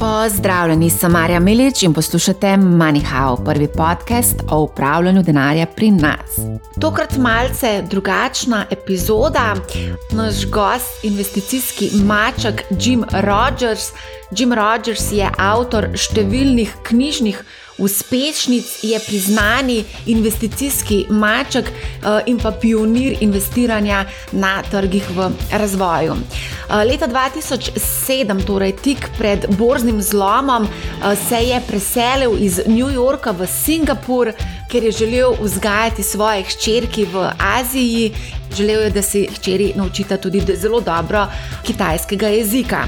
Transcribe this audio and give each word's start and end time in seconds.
Pozdravljeni, 0.00 0.90
sem 0.90 1.12
Marja 1.12 1.40
Milič 1.40 1.82
in 1.82 1.92
poslušate 1.92 2.46
MoneyHow, 2.56 3.44
prvi 3.44 3.68
podcast 3.68 4.34
o 4.50 4.62
upravljanju 4.62 5.22
denarja 5.22 5.66
pri 5.66 5.90
nas. 5.90 6.38
Tokrat 6.80 7.16
malce 7.16 7.82
drugačna 7.90 8.64
epizoda. 8.70 9.54
Naš 10.12 10.46
gost, 10.46 11.04
investicijski 11.04 11.90
maček 12.04 12.62
Jim 12.70 13.04
Rogers. 13.12 13.92
Jim 14.30 14.52
Rogers 14.52 15.12
je 15.12 15.28
avtor 15.38 15.90
številnih 15.92 16.72
knjižnih 16.82 17.44
uspešnic, 17.80 18.78
je 18.82 19.00
priznani 19.06 19.84
investicijski 20.06 21.06
maček 21.10 21.64
eh, 21.68 22.22
in 22.26 22.38
pa 22.38 22.50
pionir 22.50 23.16
investiranja 23.20 24.04
na 24.32 24.62
trgih 24.70 25.10
v 25.16 25.30
razvoju. 25.52 26.14
Eh, 26.14 26.84
leta 26.84 27.08
2007, 27.08 28.44
torej 28.46 28.76
tik 28.76 29.08
pred 29.18 29.46
borznim 29.58 30.02
zlomom, 30.02 30.64
eh, 30.64 31.16
se 31.28 31.36
je 31.36 31.60
preselil 31.68 32.36
iz 32.38 32.60
New 32.66 32.88
Yorka 32.88 33.30
v 33.30 33.46
Singapur, 33.46 34.32
ker 34.70 34.84
je 34.84 34.92
želel 34.92 35.34
vzgajati 35.40 36.02
svoje 36.02 36.42
hčerke 36.42 37.06
v 37.12 37.30
Aziji. 37.38 38.12
Želel 38.56 38.80
je, 38.80 38.90
da 38.90 39.02
se 39.02 39.26
hčeri 39.34 39.72
naučita 39.76 40.16
tudi 40.16 40.42
zelo 40.56 40.80
dobro 40.80 41.26
kitajskega 41.66 42.28
jezika. 42.28 42.86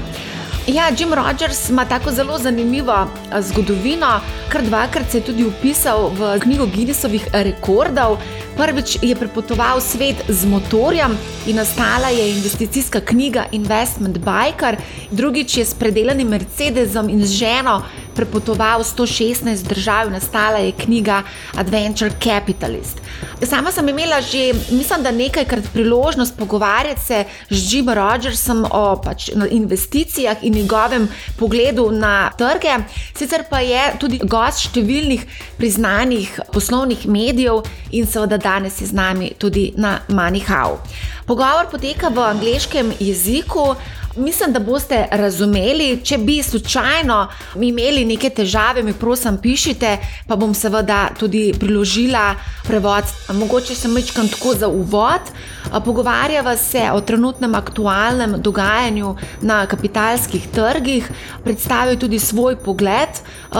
Ja, 0.67 0.83
Jim 0.97 1.13
Rogers 1.13 1.69
ima 1.69 1.85
tako 1.85 2.11
zelo 2.11 2.37
zanimivo 2.37 3.07
zgodovino, 3.39 4.19
kar 4.49 4.61
dvakrat 4.63 5.11
se 5.11 5.17
je 5.17 5.23
tudi 5.23 5.45
upisal 5.45 6.09
v 6.15 6.39
knjigo 6.39 6.65
Guinnessovih 6.75 7.27
rekordov. 7.33 8.17
Prvič 8.57 8.97
je 9.01 9.15
prepotoval 9.15 9.81
svet 9.81 10.15
z 10.29 10.45
motorjem 10.45 11.17
in 11.47 11.55
nastala 11.55 12.07
je 12.07 12.29
investicijska 12.29 12.99
knjiga 12.99 13.45
Investment 13.51 14.17
Biker, 14.17 14.77
drugič 15.11 15.57
je 15.57 15.65
s 15.65 15.73
predelanim 15.73 16.27
Mercedesom 16.27 17.09
in 17.09 17.25
z 17.25 17.31
ženo 17.31 17.81
prepotoval 18.15 18.83
116 18.83 19.67
držav, 19.67 20.11
nastala 20.11 20.57
je 20.57 20.71
knjiga 20.71 21.23
Adventure 21.57 22.11
Capitalist. 22.23 23.01
Sama 23.43 23.71
sem 23.71 23.89
imela 23.89 24.21
že, 24.21 24.53
mislim, 24.71 25.03
da 25.03 25.11
nekajkrat 25.11 25.63
priložnost 25.73 26.37
pogovarjati 26.37 27.01
se 27.01 27.23
z 27.49 27.73
Jim 27.73 27.89
Rogersom 27.89 28.65
o 28.71 29.01
pač, 29.03 29.29
investicijah 29.49 30.37
in 30.41 30.53
njegovem 30.53 31.07
pogledu 31.39 31.91
na 31.91 32.31
trge. 32.37 32.77
Sicer 33.17 33.43
pa 33.49 33.59
je 33.59 33.81
tudi 33.99 34.19
gost 34.23 34.69
številnih 34.69 35.25
priznanih 35.57 36.39
poslovnih 36.53 37.07
medijev 37.07 37.63
in 37.91 38.07
seveda 38.07 38.37
danes 38.37 38.81
je 38.81 38.87
z 38.87 38.93
nami 38.93 39.33
tudi 39.37 39.73
na 39.77 39.99
MoneyHow. 40.07 40.77
Pogovor 41.25 41.69
poteka 41.71 42.09
v 42.09 42.19
angleškem 42.19 42.93
jeziku. 42.99 43.75
Mislim, 44.15 44.51
da 44.53 44.59
boste 44.59 45.07
razumeli, 45.11 46.01
če 46.05 46.17
bi 46.17 46.35
slučajno 46.43 47.27
imeli 47.55 48.05
neke 48.05 48.29
težave, 48.29 48.83
mi 48.83 48.93
prosim, 48.93 49.39
pišite, 49.41 49.97
pa 50.27 50.35
bom 50.35 50.53
seveda 50.53 51.07
tudi 51.19 51.53
priložila 51.59 52.35
prevod. 52.67 53.09
Mogoče 53.33 53.75
sem 53.75 53.95
večkrat 53.95 54.29
tako 54.35 54.53
za 54.53 54.67
uvod. 54.67 55.33
Pogovarjava 55.79 56.57
se 56.57 56.91
o 56.93 57.01
trenutnem 57.01 57.55
aktualnem 57.55 58.35
dogajanju 58.37 59.15
na 59.41 59.65
kapitalskih 59.65 60.47
trgih, 60.53 61.09
predstavil 61.43 61.97
tudi 61.99 62.19
svoj 62.19 62.55
pogled 62.55 63.09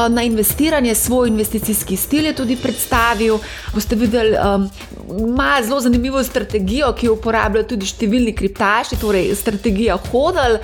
na 0.09 0.23
investiranje, 0.23 0.95
svoj 0.95 1.27
investicijski 1.27 1.97
stil 1.97 2.25
je 2.25 2.35
tudi 2.35 2.55
predstavil. 2.55 3.39
Boste 3.73 3.95
videli, 3.95 4.37
ima 5.19 5.59
zelo 5.63 5.81
zanimivo 5.81 6.23
strategijo, 6.23 6.93
ki 6.93 7.05
jo 7.05 7.13
uporabljajo 7.17 7.67
tudi 7.67 7.85
številni 7.85 8.35
kriptaši, 8.35 8.99
torej 9.01 9.35
strategija 9.35 9.97
hodl. 10.11 10.59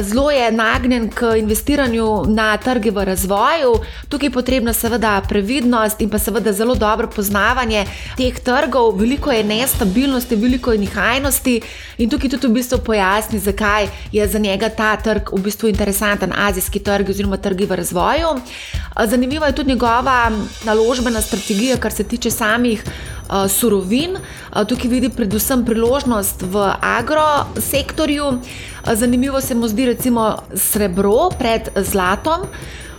Zelo 0.00 0.30
je 0.30 0.52
nagnjen 0.52 1.10
k 1.10 1.36
investiranju 1.38 2.24
na 2.26 2.56
trge 2.56 2.90
v 2.90 3.04
razvoju. 3.04 3.74
Tukaj 4.08 4.26
je 4.26 4.32
potrebna 4.32 4.72
seveda 4.72 5.20
previdnost 5.28 6.00
in 6.00 6.10
pa 6.10 6.18
seveda 6.18 6.52
zelo 6.52 6.74
dobro 6.74 7.06
poznavanje 7.06 7.86
teh 8.16 8.40
trgov. 8.40 8.96
Veliko 8.98 9.30
je 9.32 9.44
nestabilnosti, 9.44 10.36
veliko 10.36 10.72
je 10.72 10.78
nihajnosti 10.78 11.60
in 11.98 12.10
tukaj 12.10 12.30
tudi 12.30 12.46
v 12.46 12.58
bistvu 12.58 12.78
pojasni, 12.78 13.38
zakaj 13.38 13.88
je 14.12 14.28
za 14.28 14.38
njega 14.38 14.68
ta 14.68 14.96
trg 14.96 15.30
v 15.32 15.42
bistvu 15.42 15.68
interesanten, 15.68 16.32
azijski 16.36 16.78
trg 16.78 17.10
oziroma 17.10 17.36
trgi 17.36 17.66
v 17.66 17.76
razvoju. 17.76 18.34
Zanimiva 19.04 19.46
je 19.46 19.54
tudi 19.54 19.68
njegova 19.68 20.30
naložbena 20.64 21.20
strategija, 21.20 21.76
kar 21.76 21.92
se 21.92 22.04
tiče 22.04 22.30
samih 22.30 22.84
uh, 23.30 23.48
surovin. 23.50 24.16
Uh, 24.16 24.64
tukaj 24.66 24.90
vidi 24.90 25.08
predvsem 25.08 25.64
priložnost 25.64 26.42
v 26.42 26.68
agrosektorju. 26.80 28.26
Uh, 28.26 28.94
zanimivo 28.94 29.40
se 29.40 29.54
mu 29.54 29.68
zdi 29.68 29.86
recimo 29.86 30.36
srebro 30.54 31.30
pred 31.38 31.68
zlatom. 31.76 32.46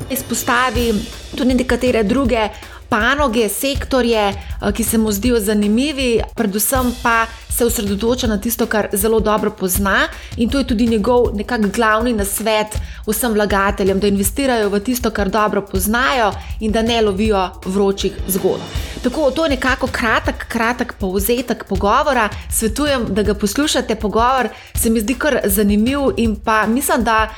Izpostavi 0.10 0.94
tudi 1.36 1.54
nekatere 1.54 2.04
druge 2.04 2.50
panoge, 2.90 3.50
sektorje, 3.50 4.34
ki 4.74 4.84
se 4.84 4.98
mu 4.98 5.12
zdijo 5.12 5.40
zanimivi, 5.40 6.22
predvsem 6.36 6.94
pa 7.04 7.26
se 7.50 7.66
osredotoča 7.66 8.28
na 8.28 8.38
tisto, 8.38 8.66
kar 8.66 8.88
zelo 8.94 9.20
dobro 9.20 9.52
pozna, 9.52 10.08
in 10.38 10.50
to 10.50 10.58
je 10.58 10.68
tudi 10.68 10.88
njegov 10.88 11.36
nekakšen 11.36 11.72
glavni 11.72 12.14
nasvet 12.14 12.76
vsem 13.08 13.34
vlagateljem, 13.34 14.00
da 14.00 14.08
investirajo 14.08 14.70
v 14.70 14.80
tisto, 14.80 15.12
kar 15.12 15.30
dobro 15.30 15.62
poznajo 15.62 16.34
in 16.60 16.72
da 16.72 16.82
ne 16.82 17.02
lovijo 17.02 17.50
vročih 17.66 18.18
zgodb. 18.28 18.86
Tako, 19.04 19.32
to 19.32 19.46
je 19.46 19.50
nekako 19.50 19.88
kratek, 19.88 20.48
kratek 20.48 20.94
povzetek 21.00 21.64
pogovora. 21.70 22.30
Svetujem, 22.52 23.06
da 23.10 23.24
ga 23.24 23.34
poslušate. 23.34 23.96
Pogovor 23.96 24.50
se 24.76 24.90
mi 24.90 25.00
zdi 25.00 25.14
kar 25.14 25.40
zanimiv 25.44 26.00
in 26.18 26.36
pa 26.36 26.66
mislim, 26.68 27.04
da 27.04 27.30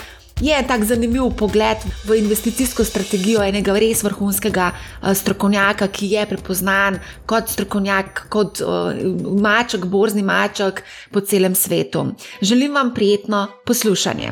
je 0.42 0.64
tak 0.68 0.84
zanimiv 0.84 1.32
pogled 1.38 1.78
v 2.06 2.18
investicijsko 2.20 2.84
strategijo 2.84 3.42
enega 3.44 3.74
res 3.80 4.04
vrhunskega 4.04 4.72
uh, 4.72 5.14
strokovnjaka, 5.14 5.88
ki 5.88 6.12
je 6.14 6.26
prepoznan 6.30 7.00
kot 7.26 7.50
strokovnjak, 7.50 8.26
kot 8.30 8.62
uh, 8.62 8.94
maček, 9.42 9.86
borzni 9.86 10.24
maček 10.24 10.84
po 11.12 11.22
celem 11.22 11.56
svetu. 11.56 12.06
Želim 12.42 12.74
vam 12.74 12.94
prijetno 12.94 13.48
poslušanje. 13.66 14.32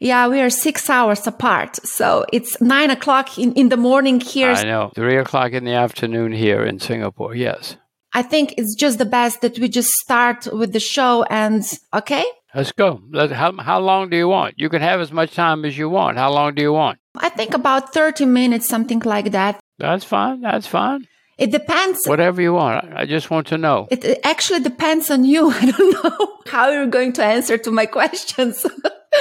Yeah, 0.00 0.28
we 0.28 0.40
are 0.40 0.50
six 0.50 0.90
hours 0.90 1.26
apart. 1.26 1.80
So 1.84 2.24
it's 2.32 2.60
nine 2.60 2.90
o'clock 2.90 3.38
in, 3.38 3.52
in 3.54 3.68
the 3.70 3.76
morning 3.76 4.20
here. 4.20 4.52
I 4.52 4.64
know. 4.64 4.90
Three 4.94 5.16
o'clock 5.16 5.52
in 5.52 5.64
the 5.64 5.74
afternoon 5.74 6.32
here 6.32 6.66
in 6.66 6.78
Singapore. 6.80 7.34
Yes. 7.34 7.76
I 8.12 8.22
think 8.22 8.54
it's 8.58 8.74
just 8.74 8.98
the 8.98 9.06
best 9.06 9.40
that 9.40 9.58
we 9.58 9.68
just 9.68 9.90
start 9.90 10.48
with 10.52 10.72
the 10.72 10.80
show 10.80 11.24
and 11.30 11.62
okay? 11.92 12.24
Let's 12.54 12.72
go. 12.72 13.02
How, 13.14 13.52
how 13.58 13.80
long 13.80 14.08
do 14.08 14.16
you 14.16 14.28
want? 14.28 14.54
You 14.56 14.68
can 14.68 14.80
have 14.80 15.00
as 15.00 15.12
much 15.12 15.34
time 15.34 15.64
as 15.64 15.76
you 15.76 15.88
want. 15.88 16.16
How 16.16 16.32
long 16.32 16.54
do 16.54 16.62
you 16.62 16.72
want? 16.72 16.98
I 17.16 17.28
think 17.28 17.54
about 17.54 17.92
30 17.92 18.24
minutes, 18.24 18.66
something 18.66 19.00
like 19.00 19.32
that. 19.32 19.60
That's 19.78 20.04
fine. 20.04 20.40
That's 20.40 20.66
fine. 20.66 21.06
It 21.38 21.50
depends. 21.50 22.06
Whatever 22.06 22.40
you 22.40 22.54
want. 22.54 22.92
I 22.94 23.04
just 23.04 23.30
want 23.30 23.48
to 23.48 23.58
know. 23.58 23.88
It 23.90 24.20
actually 24.24 24.60
depends 24.60 25.10
on 25.10 25.24
you. 25.24 25.50
I 25.54 25.70
don't 25.70 26.04
know 26.04 26.38
how 26.46 26.70
you're 26.70 26.86
going 26.86 27.12
to 27.14 27.24
answer 27.24 27.58
to 27.58 27.70
my 27.70 27.84
questions. 27.86 28.64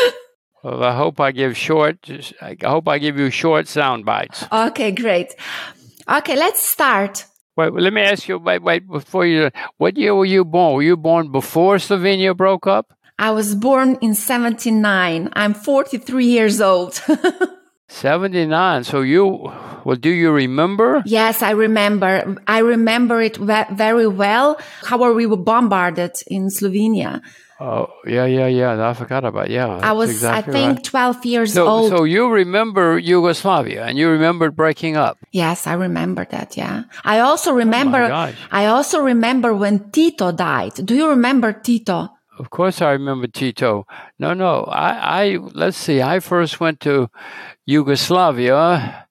well, 0.64 0.84
I 0.84 0.96
hope 0.96 1.20
I 1.20 1.32
give 1.32 1.58
short. 1.58 2.10
I 2.42 2.56
hope 2.64 2.88
I 2.88 3.00
give 3.00 3.20
you 3.20 3.30
short 3.32 3.68
sound 3.68 4.06
bites. 4.06 4.46
Okay, 4.52 4.92
great. 4.92 5.36
Okay, 6.10 6.38
let's 6.38 6.66
start. 6.66 7.26
Wait, 7.58 7.74
let 7.74 7.92
me 7.92 8.02
ask 8.02 8.28
you. 8.28 8.38
Wait, 8.38 8.62
wait. 8.62 8.88
Before 8.88 9.26
you, 9.26 9.50
what 9.78 9.98
year 9.98 10.16
were 10.16 10.26
you 10.26 10.46
born? 10.46 10.76
Were 10.76 10.84
you 10.84 10.98
born 10.98 11.32
before 11.32 11.78
Slovenia 11.78 12.36
broke 12.36 12.68
up? 12.68 12.95
I 13.18 13.32
was 13.32 13.56
born 13.56 13.98
in 14.02 14.14
79. 14.14 15.30
I'm 15.34 15.54
43 15.54 16.26
years 16.26 16.60
old. 16.60 17.02
79. 17.88 18.84
So 18.84 19.02
you, 19.02 19.52
well, 19.86 19.96
do 19.96 20.10
you 20.10 20.32
remember? 20.32 21.02
Yes, 21.06 21.42
I 21.42 21.52
remember. 21.52 22.36
I 22.48 22.60
remember 22.60 23.22
it 23.22 23.38
very 23.38 24.08
well. 24.08 24.60
How 24.84 25.14
we 25.14 25.26
were 25.26 25.38
bombarded 25.38 26.12
in 26.28 26.48
Slovenia. 26.48 27.22
Oh, 27.58 27.88
yeah, 28.06 28.26
yeah, 28.26 28.48
yeah. 28.48 28.90
I 28.90 28.94
forgot 28.94 29.24
about 29.24 29.50
Yeah. 29.50 29.68
I 29.68 29.94
was, 29.94 30.10
exactly 30.10 30.60
I 30.60 30.74
think, 30.74 30.78
right. 30.80 30.84
12 30.84 31.26
years 31.26 31.54
so, 31.54 31.68
old. 31.68 31.90
So 31.90 32.04
you 32.04 32.30
remember 32.30 33.00
Yugoslavia 33.00 33.86
and 33.86 33.98
you 33.98 34.10
remember 34.10 34.52
breaking 34.52 34.98
up? 34.98 35.18
Yes, 35.32 35.66
I 35.66 35.74
remember 35.74 36.26
that. 36.32 36.58
Yeah. 36.58 36.84
I 37.06 37.20
also 37.20 37.52
oh 37.52 37.56
remember, 37.56 38.04
Oh 38.04 38.08
gosh. 38.10 38.36
I 38.52 38.66
also 38.66 39.00
remember 39.00 39.54
when 39.54 39.90
Tito 39.92 40.34
died. 40.34 40.74
Do 40.86 40.96
you 40.96 41.08
remember 41.08 41.54
Tito? 41.54 42.15
Of 42.38 42.50
course, 42.50 42.82
I 42.82 42.92
remember 42.92 43.28
Tito. 43.28 43.88
No, 44.20 44.34
no. 44.34 44.66
I, 44.66 45.24
I 45.24 45.38
let's 45.38 45.78
see. 45.78 46.02
I 46.02 46.20
first 46.20 46.60
went 46.60 46.82
to 46.82 47.10
Yugoslavia 47.66 49.08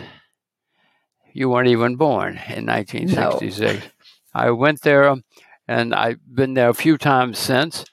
You 1.33 1.49
weren't 1.49 1.69
even 1.69 1.95
born 1.97 2.41
in 2.49 2.67
1966. 2.67 3.87
I 4.35 4.51
went 4.51 4.83
there, 4.83 5.15
and 5.69 5.95
I've 5.95 6.19
been 6.35 6.55
there 6.55 6.71
a 6.71 6.75
few 6.75 6.99
times 6.99 7.39
since. 7.39 7.85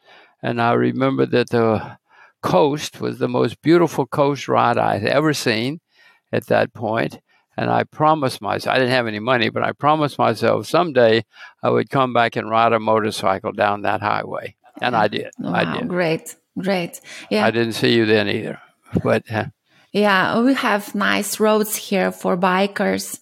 And 0.42 0.60
I 0.60 0.74
remember 0.74 1.28
that 1.28 1.52
the 1.52 2.00
coast 2.42 3.00
was 3.00 3.20
the 3.20 3.28
most 3.28 3.62
beautiful 3.62 4.08
coast 4.08 4.48
ride 4.48 4.80
I'd 4.80 5.06
ever 5.06 5.36
seen 5.36 5.82
at 6.32 6.48
that 6.48 6.74
point 6.74 7.20
and 7.62 7.70
I 7.70 7.84
promised 7.84 8.42
myself, 8.42 8.76
I 8.76 8.80
didn't 8.80 8.94
have 8.94 9.06
any 9.06 9.20
money, 9.20 9.50
but 9.50 9.62
I 9.62 9.72
promised 9.72 10.18
myself 10.18 10.66
someday 10.66 11.24
I 11.62 11.70
would 11.70 11.92
come 11.92 12.12
back 12.12 12.36
and 12.36 12.50
ride 12.50 12.74
a 12.74 12.80
motorcycle 12.80 13.52
down 13.52 13.84
that 13.84 14.02
highway. 14.02 14.56
and 14.82 14.96
I 14.96 15.08
did. 15.08 15.30
Wow, 15.38 15.54
I 15.54 15.78
did. 15.78 15.88
great, 15.88 16.36
great. 16.58 17.00
Yeah, 17.30 17.46
I 17.46 17.52
didn't 17.52 17.74
see 17.74 17.94
you 17.94 18.08
then 18.08 18.28
either, 18.30 18.60
but. 19.04 19.32
Uh, 19.32 19.46
yeah, 19.94 20.42
we 20.42 20.56
have 20.56 20.96
nice 20.96 21.40
roads 21.40 21.76
here 21.76 22.12
for 22.12 22.36
bikers. 22.36 23.20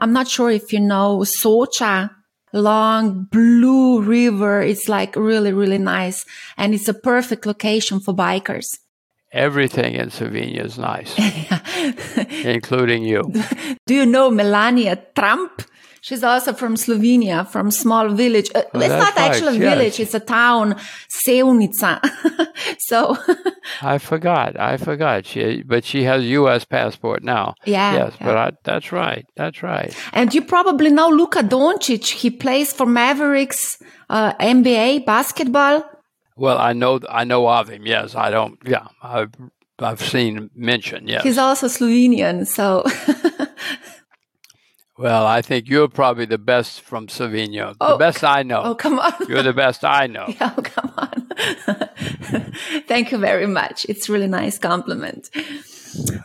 I'm 0.00 0.12
not 0.12 0.26
sure 0.26 0.50
if 0.50 0.72
you 0.72 0.80
know 0.80 1.18
Socha, 1.18 2.10
long 2.52 3.28
blue 3.30 4.02
river. 4.02 4.62
It's 4.62 4.88
like 4.88 5.14
really, 5.14 5.52
really 5.52 5.78
nice. 5.78 6.24
And 6.56 6.74
it's 6.74 6.88
a 6.88 6.94
perfect 6.94 7.46
location 7.46 8.00
for 8.00 8.14
bikers. 8.14 8.66
Everything 9.32 9.94
in 9.94 10.08
Slovenia 10.10 10.64
is 10.64 10.76
nice, 10.76 11.14
including 12.44 13.02
you. 13.04 13.22
Do 13.86 13.94
you 13.94 14.06
know 14.06 14.30
Melania 14.30 14.96
Trump? 15.14 15.62
She's 16.02 16.24
also 16.24 16.54
from 16.54 16.76
Slovenia, 16.76 17.46
from 17.46 17.70
small 17.70 18.08
village. 18.08 18.50
Uh, 18.54 18.62
Oh, 18.72 18.80
it's 18.80 18.88
not 18.88 19.16
actually 19.18 19.58
a 19.58 19.60
yes. 19.60 19.74
village; 19.74 20.00
it's 20.00 20.14
a 20.14 20.20
town, 20.20 20.76
Sevnica. 21.26 22.00
so, 22.78 23.16
I 23.82 23.98
forgot. 23.98 24.58
I 24.58 24.78
forgot. 24.78 25.26
She, 25.26 25.62
but 25.62 25.84
she 25.84 26.04
has 26.04 26.24
U.S. 26.24 26.64
passport 26.64 27.22
now. 27.22 27.52
yeah. 27.66 27.92
yes, 27.94 28.12
yeah. 28.18 28.26
but 28.26 28.36
I, 28.38 28.50
that's 28.64 28.92
right. 28.92 29.26
That's 29.36 29.62
right. 29.62 29.94
And 30.14 30.32
you 30.34 30.40
probably 30.42 30.90
know 30.90 31.10
Luka 31.10 31.42
Doncic. 31.42 32.06
He 32.08 32.30
plays 32.30 32.72
for 32.72 32.86
Mavericks, 32.86 33.76
uh, 34.08 34.32
NBA 34.34 35.04
basketball. 35.04 35.84
Well, 36.36 36.56
I 36.56 36.72
know. 36.72 37.00
I 37.10 37.24
know 37.24 37.46
of 37.46 37.68
him. 37.68 37.84
Yes, 37.84 38.14
I 38.14 38.30
don't. 38.30 38.58
Yeah, 38.64 38.86
I've 39.02 39.32
I've 39.82 40.02
seen 40.02 40.50
mentioned. 40.54 41.08
Yes. 41.08 41.22
He's 41.22 41.38
also 41.38 41.66
Slovenian. 41.68 42.46
So, 42.46 42.84
well, 44.98 45.26
I 45.26 45.42
think 45.42 45.68
you're 45.68 45.88
probably 45.88 46.26
the 46.26 46.38
best 46.38 46.80
from 46.82 47.06
Slovenia. 47.06 47.74
Oh, 47.80 47.92
the 47.92 47.98
best 47.98 48.22
I 48.24 48.42
know. 48.42 48.62
oh, 48.64 48.74
come 48.74 48.98
on. 48.98 49.12
You're 49.28 49.42
the 49.42 49.52
best 49.52 49.84
I 49.84 50.06
know. 50.14 50.26
Oh, 50.40 50.54
come 50.62 50.92
on. 50.96 51.30
Thank 52.86 53.12
you 53.12 53.18
very 53.18 53.46
much. 53.46 53.86
It's 53.88 54.08
really 54.08 54.26
nice 54.28 54.58
compliment. 54.58 55.30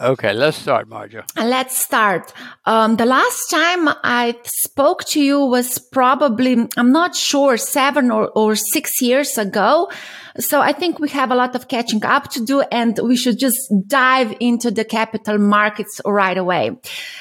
Okay, 0.01 0.33
let's 0.33 0.57
start, 0.57 0.89
Marja. 0.89 1.23
Let's 1.37 1.77
start. 1.77 2.33
Um, 2.65 2.97
the 2.97 3.05
last 3.05 3.49
time 3.49 3.87
I 4.03 4.35
spoke 4.43 5.05
to 5.05 5.21
you 5.21 5.39
was 5.45 5.79
probably, 5.79 6.67
I'm 6.77 6.91
not 6.91 7.15
sure, 7.15 7.57
seven 7.57 8.11
or, 8.11 8.29
or 8.29 8.55
six 8.55 9.01
years 9.01 9.37
ago. 9.37 9.89
So 10.37 10.59
I 10.59 10.73
think 10.73 10.99
we 10.99 11.07
have 11.09 11.31
a 11.31 11.35
lot 11.35 11.55
of 11.55 11.69
catching 11.69 12.03
up 12.03 12.29
to 12.31 12.43
do 12.43 12.59
and 12.59 12.99
we 13.01 13.15
should 13.15 13.39
just 13.39 13.71
dive 13.87 14.35
into 14.41 14.69
the 14.69 14.83
capital 14.83 15.37
markets 15.37 16.01
right 16.05 16.37
away. 16.37 16.77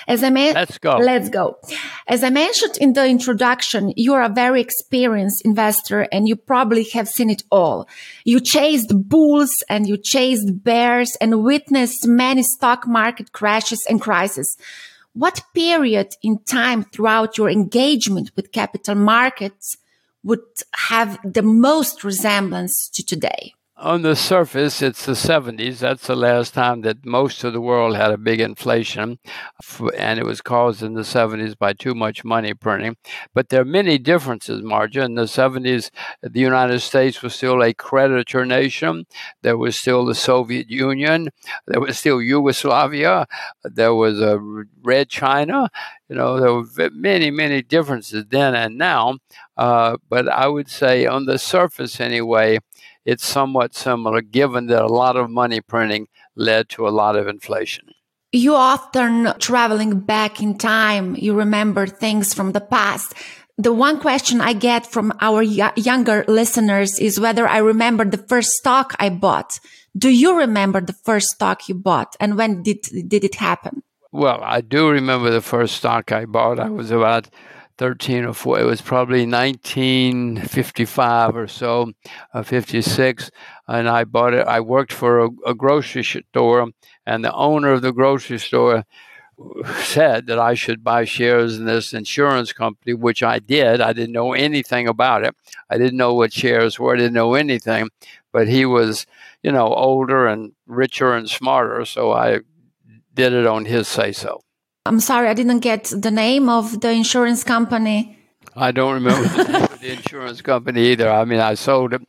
As 0.09 0.25
I 0.25 0.31
mentioned, 0.31 0.57
Let's 0.57 0.79
go. 0.79 0.97
Let's 0.97 1.29
go. 1.29 1.59
As 2.09 2.25
I 2.25 2.31
mentioned 2.31 2.77
in 2.79 2.93
the 2.93 3.07
introduction, 3.07 3.93
you 3.97 4.15
are 4.15 4.23
a 4.25 4.29
very 4.29 4.61
experienced 4.61 5.43
investor 5.45 6.09
and 6.11 6.27
you 6.27 6.35
probably 6.35 6.85
have 6.95 7.09
seen 7.09 7.31
it 7.31 7.45
all. 7.53 7.89
You 8.25 8.41
chased 8.41 8.93
bulls 9.09 9.63
and 9.69 9.89
you 9.89 9.97
chased 9.97 10.65
bears 10.65 11.17
and 11.21 11.45
witnessed 11.45 12.09
many 12.09 12.34
stock 12.43 12.87
market 12.87 13.33
crashes 13.33 13.85
and 13.89 14.01
crises. 14.01 14.57
What 15.13 15.43
period 15.55 16.15
in 16.23 16.39
time 16.39 16.85
throughout 16.85 17.39
your 17.39 17.49
engagement 17.49 18.33
with 18.35 18.53
capital 18.53 18.97
markets 18.97 19.77
would 20.25 20.41
have 20.75 21.19
the 21.25 21.43
most 21.43 22.03
resemblance 22.03 22.89
to 22.89 23.05
today? 23.05 23.55
On 23.85 24.01
the 24.01 24.17
surface, 24.17 24.81
it's 24.81 25.05
the 25.05 25.13
70s. 25.13 25.81
That's 25.81 26.07
the 26.07 26.17
last 26.17 26.55
time 26.55 26.81
that 26.81 27.05
most 27.05 27.45
of 27.45 27.53
the 27.53 27.61
world 27.61 27.95
had 27.95 28.13
a 28.13 28.17
big 28.17 28.41
inflation, 28.41 29.19
and 29.99 30.19
it 30.19 30.25
was 30.25 30.41
caused 30.41 30.83
in 30.83 30.95
the 30.95 31.03
70s 31.03 31.59
by 31.59 31.75
too 31.75 31.95
much 31.95 32.25
money 32.25 32.55
printing. 32.55 32.97
But 33.35 33.51
there 33.51 33.61
are 33.61 33.67
many 33.67 33.99
differences, 33.99 34.63
Marja. 34.63 35.05
In 35.05 35.17
the 35.17 35.25
70s, 35.25 35.91
the 36.23 36.41
United 36.41 36.81
States 36.81 37.21
was 37.21 37.35
still 37.35 37.63
a 37.63 37.75
creditor 37.75 38.47
nation. 38.47 39.05
There 39.43 39.59
was 39.59 39.77
still 39.77 40.07
the 40.07 40.15
Soviet 40.15 40.71
Union. 40.71 41.29
There 41.67 41.81
was 41.81 41.99
still 41.99 42.23
Yugoslavia. 42.23 43.27
There 43.65 43.95
was 43.95 44.19
a 44.19 44.39
Red 44.83 45.11
China. 45.11 45.69
You 46.09 46.17
know, 46.17 46.41
there 46.41 46.55
were 46.55 46.91
many, 46.91 47.31
many 47.31 47.61
differences 47.61 48.25
then 48.31 48.55
and 48.55 48.79
now. 48.79 49.19
Uh, 49.59 49.99
but 50.09 50.27
I 50.27 50.49
would 50.49 50.71
say, 50.71 51.05
on 51.05 51.27
the 51.27 51.39
surface 51.39 52.01
anyway, 52.01 52.61
it's 53.05 53.25
somewhat 53.25 53.75
similar, 53.75 54.21
given 54.21 54.67
that 54.67 54.83
a 54.83 54.87
lot 54.89 55.17
of 55.17 55.31
money 55.31 55.61
printing 55.61 56.09
led 56.37 56.69
to 56.71 56.89
a 56.89 56.91
lot 56.91 57.17
of 57.17 57.29
inflation. 57.29 57.89
You 58.33 58.55
often 58.55 59.33
traveling 59.39 60.01
back 60.01 60.43
in 60.43 60.59
time, 60.59 61.15
you 61.15 61.35
remember 61.35 61.87
things 61.87 62.35
from 62.35 62.53
the 62.53 62.61
past. 62.61 63.15
The 63.57 63.73
one 63.73 64.01
question 64.01 64.41
I 64.41 64.53
get 64.53 64.87
from 64.87 65.13
our 65.21 65.45
y- 65.45 65.73
younger 65.77 66.25
listeners 66.27 66.99
is 66.99 67.21
whether 67.21 67.47
I 67.47 67.59
remember 67.59 68.05
the 68.05 68.19
first 68.19 68.51
stock 68.51 68.95
I 68.99 69.11
bought. 69.11 69.61
Do 69.97 70.09
you 70.09 70.37
remember 70.37 70.81
the 70.81 70.99
first 71.05 71.29
stock 71.29 71.69
you 71.69 71.77
bought 71.77 72.17
and 72.19 72.37
when 72.37 72.65
did, 72.65 72.83
did 73.07 73.23
it 73.23 73.37
happen? 73.37 73.85
Well, 74.11 74.41
I 74.43 74.61
do 74.61 74.91
remember 74.91 75.31
the 75.31 75.41
first 75.41 75.77
stock 75.77 76.11
I 76.11 76.25
bought. 76.25 76.59
I 76.59 76.69
was 76.71 76.91
about 76.91 77.29
13 77.79 78.25
or 78.25 78.35
4. 78.35 78.61
It 78.61 78.65
was 78.65 78.81
probably 78.81 79.27
1955 79.27 81.37
or 81.37 81.49
so, 81.49 81.93
uh, 82.33 82.43
56. 82.43 83.31
And 83.67 83.89
I 83.89 84.05
bought 84.05 84.35
it. 84.35 84.47
I 84.47 84.61
worked 84.61 84.93
for 84.93 85.25
a, 85.25 85.31
a 85.47 85.55
grocery 85.55 86.05
store, 86.05 86.69
and 87.07 87.25
the 87.25 87.33
owner 87.33 87.73
of 87.73 87.83
the 87.83 87.93
grocery 87.93 88.39
store 88.39 88.85
said 89.79 90.27
that 90.27 90.39
I 90.39 90.55
should 90.55 90.85
buy 90.85 91.05
shares 91.05 91.59
in 91.59 91.65
this 91.65 91.93
insurance 91.93 92.53
company, 92.53 92.95
which 92.95 93.23
I 93.23 93.39
did. 93.39 93.81
I 93.81 93.93
didn't 93.93 94.13
know 94.13 94.33
anything 94.33 94.87
about 94.87 95.25
it. 95.25 95.35
I 95.69 95.79
didn't 95.79 95.97
know 95.97 96.15
what 96.15 96.33
shares 96.33 96.79
were. 96.79 96.95
I 96.95 96.99
didn't 96.99 97.15
know 97.15 97.35
anything. 97.35 97.91
But 98.33 98.49
he 98.49 98.67
was, 98.67 99.07
you 99.43 99.53
know, 99.53 99.75
older 99.75 100.27
and 100.27 100.53
richer 100.67 101.15
and 101.15 101.29
smarter. 101.29 101.85
So 101.85 102.13
I 102.13 102.41
did 103.15 103.33
it 103.33 103.47
on 103.47 103.65
his 103.65 103.89
say 103.89 104.13
so. 104.13 104.43
I'm 104.87 105.01
sorry, 105.01 105.29
I 105.29 105.35
didn't 105.35 105.61
get 105.61 105.85
the 105.85 106.11
name 106.11 106.49
of 106.49 106.81
the 106.81 106.91
insurance 106.91 107.43
company. 107.43 108.19
I 108.55 108.71
don't 108.71 108.95
remember 108.95 109.27
the 109.29 109.53
name 109.53 109.63
of 109.63 109.81
the 109.81 109.93
insurance 109.93 110.43
company 110.43 110.89
either. 110.89 111.11
I 111.11 111.25
mean, 111.25 111.41
I 111.41 111.55
sold 111.55 111.95
it 111.95 112.03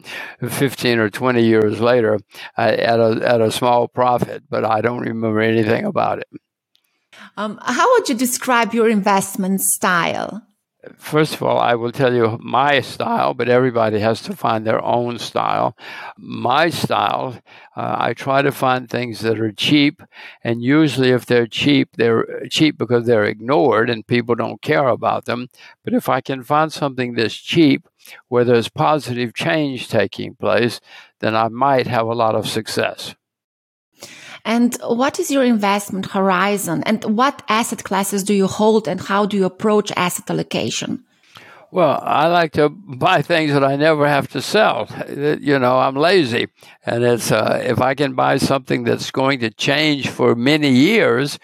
15 0.45 0.99
or 0.99 1.09
20 1.09 1.41
years 1.41 1.79
later 1.79 2.19
uh, 2.57 2.61
at 2.61 2.99
a 2.99 3.21
at 3.25 3.41
a 3.41 3.51
small 3.51 3.87
profit, 3.87 4.43
but 4.49 4.65
I 4.65 4.81
don't 4.81 4.99
remember 4.99 5.39
anything 5.39 5.85
about 5.85 6.19
it. 6.19 6.27
Um, 7.37 7.59
how 7.63 7.89
would 7.93 8.09
you 8.09 8.15
describe 8.15 8.73
your 8.73 8.89
investment 8.89 9.61
style? 9.61 10.45
First 10.97 11.35
of 11.35 11.43
all, 11.43 11.59
I 11.59 11.75
will 11.75 11.91
tell 11.91 12.13
you 12.13 12.37
my 12.41 12.81
style, 12.81 13.33
but 13.33 13.49
everybody 13.49 13.99
has 13.99 14.21
to 14.23 14.35
find 14.35 14.65
their 14.65 14.83
own 14.83 15.19
style. 15.19 15.75
My 16.17 16.69
style, 16.69 17.39
uh, 17.75 17.95
I 17.99 18.13
try 18.13 18.41
to 18.41 18.51
find 18.51 18.89
things 18.89 19.21
that 19.21 19.39
are 19.39 19.51
cheap, 19.51 20.01
and 20.43 20.63
usually, 20.63 21.09
if 21.09 21.25
they're 21.25 21.47
cheap, 21.47 21.89
they're 21.97 22.47
cheap 22.49 22.77
because 22.77 23.05
they're 23.05 23.25
ignored 23.25 23.89
and 23.89 24.05
people 24.05 24.35
don't 24.35 24.61
care 24.61 24.87
about 24.87 25.25
them. 25.25 25.47
But 25.83 25.93
if 25.93 26.09
I 26.09 26.21
can 26.21 26.43
find 26.43 26.71
something 26.71 27.13
that's 27.13 27.35
cheap, 27.35 27.87
where 28.27 28.43
there's 28.43 28.69
positive 28.69 29.33
change 29.33 29.87
taking 29.87 30.35
place, 30.35 30.79
then 31.19 31.35
I 31.35 31.47
might 31.47 31.87
have 31.87 32.07
a 32.07 32.13
lot 32.13 32.35
of 32.35 32.47
success. 32.47 33.15
And 34.45 34.77
what 34.83 35.19
is 35.19 35.31
your 35.31 35.43
investment 35.43 36.05
horizon? 36.05 36.83
And 36.85 37.03
what 37.17 37.41
asset 37.49 37.83
classes 37.83 38.23
do 38.23 38.33
you 38.33 38.47
hold 38.47 38.87
and 38.87 39.01
how 39.01 39.25
do 39.25 39.35
you 39.37 39.45
approach 39.45 39.91
asset 39.95 40.29
allocation? 40.29 41.03
Well, 41.71 41.99
I 42.03 42.27
like 42.27 42.53
to 42.53 42.69
buy 42.69 43.21
things 43.21 43.51
that 43.51 43.63
I 43.63 43.75
never 43.75 44.07
have 44.07 44.29
to 44.29 44.41
sell. 44.41 44.87
You 45.09 45.59
know, 45.59 45.79
I'm 45.79 45.95
lazy, 45.95 46.47
and 46.85 47.03
it's 47.03 47.33
uh, 47.33 47.59
if 47.65 47.81
I 47.81 47.95
can 47.95 48.13
buy 48.13 48.37
something 48.37 48.85
that's 48.85 49.11
going 49.11 49.39
to 49.39 49.49
change 49.49 50.07
for 50.07 50.35
many 50.35 50.69
years, 50.69 51.37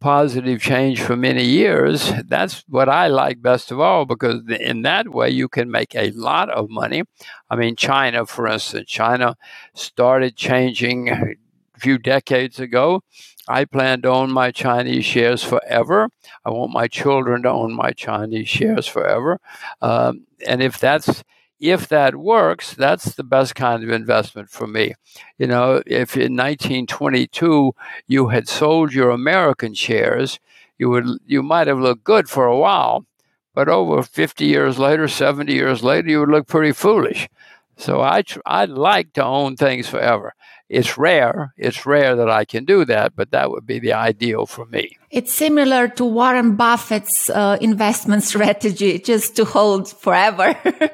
positive 0.00 0.60
change 0.60 1.00
for 1.00 1.16
many 1.16 1.44
years. 1.44 2.12
That's 2.26 2.64
what 2.68 2.88
I 2.88 3.08
like 3.08 3.42
best 3.42 3.70
of 3.70 3.78
all 3.78 4.04
because 4.04 4.42
in 4.48 4.82
that 4.82 5.08
way 5.10 5.30
you 5.30 5.48
can 5.48 5.70
make 5.70 5.94
a 5.94 6.10
lot 6.12 6.50
of 6.50 6.70
money. 6.70 7.02
I 7.50 7.56
mean, 7.56 7.76
China, 7.76 8.26
for 8.26 8.46
instance, 8.48 8.88
China 8.88 9.36
started 9.74 10.34
changing 10.34 11.36
few 11.78 11.98
decades 11.98 12.60
ago. 12.60 13.02
I 13.48 13.64
plan 13.64 14.02
to 14.02 14.08
own 14.08 14.30
my 14.30 14.50
Chinese 14.50 15.06
shares 15.06 15.42
forever. 15.42 16.10
I 16.44 16.50
want 16.50 16.72
my 16.72 16.86
children 16.86 17.42
to 17.42 17.50
own 17.50 17.74
my 17.74 17.92
Chinese 17.92 18.48
shares 18.48 18.86
forever. 18.86 19.40
Um, 19.80 20.26
and 20.46 20.62
if 20.62 20.78
that's 20.78 21.24
if 21.60 21.88
that 21.88 22.16
works, 22.16 22.74
that's 22.74 23.14
the 23.16 23.24
best 23.24 23.54
kind 23.54 23.82
of 23.82 23.90
investment 23.90 24.48
for 24.48 24.66
me. 24.66 24.94
You 25.38 25.48
know, 25.48 25.82
if 25.86 26.16
in 26.16 26.36
1922 26.36 27.74
you 28.06 28.28
had 28.28 28.48
sold 28.48 28.92
your 28.92 29.10
American 29.10 29.74
shares, 29.74 30.38
you 30.78 30.88
would 30.90 31.06
you 31.26 31.42
might 31.42 31.66
have 31.66 31.80
looked 31.80 32.04
good 32.04 32.28
for 32.28 32.46
a 32.46 32.56
while, 32.56 33.06
but 33.54 33.68
over 33.68 34.02
50 34.02 34.44
years 34.44 34.78
later, 34.78 35.08
70 35.08 35.52
years 35.52 35.82
later, 35.82 36.08
you 36.08 36.20
would 36.20 36.30
look 36.30 36.46
pretty 36.46 36.72
foolish. 36.72 37.28
So 37.76 38.02
I 38.02 38.22
tr- 38.22 38.40
I'd 38.46 38.70
like 38.70 39.12
to 39.14 39.24
own 39.24 39.56
things 39.56 39.88
forever. 39.88 40.34
It's 40.68 40.98
rare. 40.98 41.54
It's 41.56 41.86
rare 41.86 42.14
that 42.16 42.28
I 42.28 42.44
can 42.44 42.64
do 42.64 42.84
that, 42.84 43.16
but 43.16 43.30
that 43.30 43.50
would 43.50 43.66
be 43.66 43.78
the 43.78 43.94
ideal 43.94 44.46
for 44.46 44.66
me. 44.66 44.98
It's 45.10 45.32
similar 45.32 45.88
to 45.88 46.04
Warren 46.04 46.56
Buffett's 46.56 47.30
uh, 47.30 47.56
investment 47.60 48.22
strategy, 48.22 48.98
just 48.98 49.36
to 49.36 49.44
hold 49.44 49.88
forever. 49.88 50.54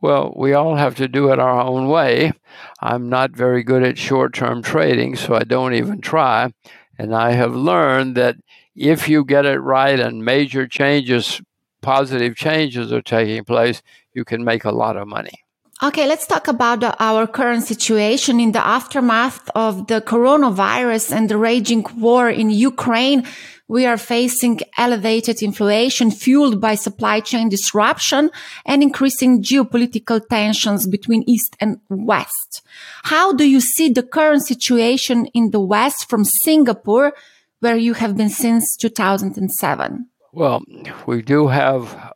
Well, 0.00 0.32
we 0.36 0.52
all 0.52 0.76
have 0.76 0.94
to 0.96 1.08
do 1.08 1.32
it 1.32 1.40
our 1.40 1.60
own 1.60 1.88
way. 1.88 2.32
I'm 2.80 3.08
not 3.08 3.32
very 3.32 3.64
good 3.64 3.82
at 3.82 3.98
short 3.98 4.32
term 4.32 4.62
trading, 4.62 5.16
so 5.16 5.34
I 5.34 5.42
don't 5.42 5.74
even 5.74 6.00
try. 6.00 6.52
And 6.98 7.14
I 7.14 7.32
have 7.32 7.54
learned 7.54 8.16
that 8.16 8.36
if 8.76 9.08
you 9.08 9.24
get 9.24 9.44
it 9.44 9.58
right 9.58 9.98
and 9.98 10.24
major 10.24 10.68
changes, 10.68 11.42
positive 11.82 12.36
changes 12.36 12.92
are 12.92 13.02
taking 13.02 13.44
place, 13.44 13.82
you 14.12 14.24
can 14.24 14.44
make 14.44 14.64
a 14.64 14.70
lot 14.70 14.96
of 14.96 15.08
money. 15.08 15.42
Okay, 15.80 16.08
let's 16.08 16.26
talk 16.26 16.48
about 16.48 16.82
our 16.98 17.28
current 17.28 17.62
situation 17.62 18.40
in 18.40 18.50
the 18.50 18.66
aftermath 18.66 19.48
of 19.54 19.86
the 19.86 20.00
coronavirus 20.00 21.12
and 21.12 21.28
the 21.28 21.36
raging 21.36 21.86
war 21.96 22.28
in 22.28 22.50
Ukraine. 22.50 23.24
We 23.68 23.86
are 23.86 23.96
facing 23.96 24.58
elevated 24.76 25.40
inflation 25.40 26.10
fueled 26.10 26.60
by 26.60 26.74
supply 26.74 27.20
chain 27.20 27.48
disruption 27.48 28.30
and 28.66 28.82
increasing 28.82 29.40
geopolitical 29.40 30.20
tensions 30.26 30.88
between 30.88 31.22
East 31.28 31.54
and 31.60 31.78
West. 31.88 32.62
How 33.04 33.32
do 33.32 33.48
you 33.48 33.60
see 33.60 33.88
the 33.88 34.02
current 34.02 34.44
situation 34.44 35.26
in 35.26 35.52
the 35.52 35.60
West 35.60 36.10
from 36.10 36.24
Singapore, 36.24 37.12
where 37.60 37.76
you 37.76 37.94
have 37.94 38.16
been 38.16 38.30
since 38.30 38.76
2007? 38.76 40.08
Well, 40.32 40.60
we 41.06 41.22
do 41.22 41.46
have 41.46 42.14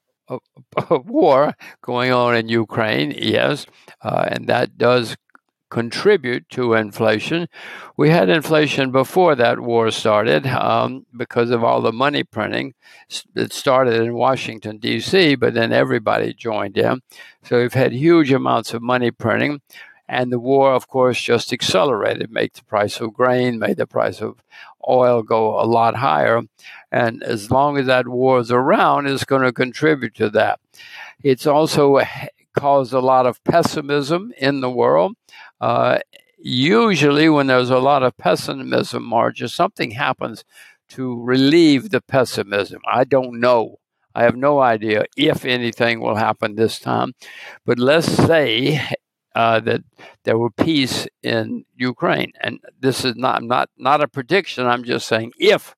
a, 0.91 0.99
war 0.99 1.55
going 1.83 2.13
on 2.13 2.37
in 2.37 2.49
Ukraine, 2.49 3.13
yes, 3.17 3.67
uh, 4.03 4.27
and 4.29 4.47
that 4.47 4.79
does 4.79 5.17
contribute 5.73 6.47
to 6.51 6.75
inflation. 6.75 7.49
We 7.97 8.11
had 8.11 8.29
inflation 8.29 8.93
before 8.93 9.35
that 9.37 9.61
war 9.61 9.91
started 9.91 10.47
um, 10.47 11.07
because 11.17 11.51
of 11.51 11.65
all 11.65 11.81
the 11.81 11.93
money 11.93 12.25
printing. 12.25 12.75
It 13.35 13.55
started 13.55 13.95
in 13.95 14.13
Washington, 14.13 14.77
D.C., 14.77 15.35
but 15.37 15.55
then 15.55 15.73
everybody 15.73 16.35
joined 16.35 16.77
in. 16.77 17.01
So 17.43 17.59
we've 17.59 17.73
had 17.73 17.93
huge 17.93 18.31
amounts 18.31 18.75
of 18.75 18.83
money 18.83 19.11
printing. 19.11 19.63
And 20.07 20.31
the 20.31 20.39
war, 20.39 20.75
of 20.75 20.89
course, 20.89 21.19
just 21.19 21.55
accelerated, 21.55 22.31
made 22.31 22.53
the 22.53 22.65
price 22.65 23.01
of 23.01 23.15
grain, 23.15 23.59
made 23.59 23.79
the 23.79 23.87
price 23.87 24.21
of 24.21 24.45
oil 24.89 25.23
go 25.23 25.61
a 25.61 25.67
lot 25.67 25.97
higher. 25.97 26.43
And 26.91 27.23
as 27.23 27.51
long 27.51 27.79
as 27.79 27.87
that 27.87 28.09
war 28.09 28.41
is 28.41 28.51
around, 28.51 29.07
it's 29.07 29.25
going 29.25 29.43
to 29.43 29.53
contribute 29.53 30.15
to 30.17 30.31
that. 30.31 30.61
It's 31.23 31.47
also 31.47 32.01
caused 32.57 32.93
a 32.93 33.01
lot 33.01 33.27
of 33.27 33.43
pessimism 33.45 34.33
in 34.37 34.61
the 34.61 34.71
world. 34.71 35.17
Uh, 35.61 35.99
usually, 36.39 37.29
when 37.29 37.47
there's 37.47 37.71
a 37.71 37.79
lot 37.79 38.03
of 38.03 38.17
pessimism, 38.17 39.09
Marja, 39.11 39.49
something 39.49 39.93
happens 39.93 40.45
to 40.91 41.23
relieve 41.23 41.91
the 41.91 42.01
pessimism. 42.03 42.83
I 42.91 43.05
don't 43.05 43.41
know. 43.41 43.79
I 44.15 44.25
have 44.25 44.37
no 44.37 44.61
idea 44.61 45.07
if 45.17 45.45
anything 45.47 46.01
will 46.01 46.17
happen 46.17 46.55
this 46.55 46.79
time. 46.79 47.15
But 47.65 47.79
let's 47.79 48.07
say 48.07 48.87
uh, 49.35 49.61
that 49.61 49.83
there 50.25 50.39
were 50.39 50.51
peace 50.51 51.07
in 51.23 51.65
Ukraine, 51.77 52.33
and 52.41 52.61
this 52.81 53.05
is 53.05 53.17
not 53.17 53.43
not 53.43 53.71
not 53.77 54.03
a 54.03 54.09
prediction. 54.09 54.67
I'm 54.67 54.85
just 54.85 55.07
saying 55.07 55.33
if 55.39 55.75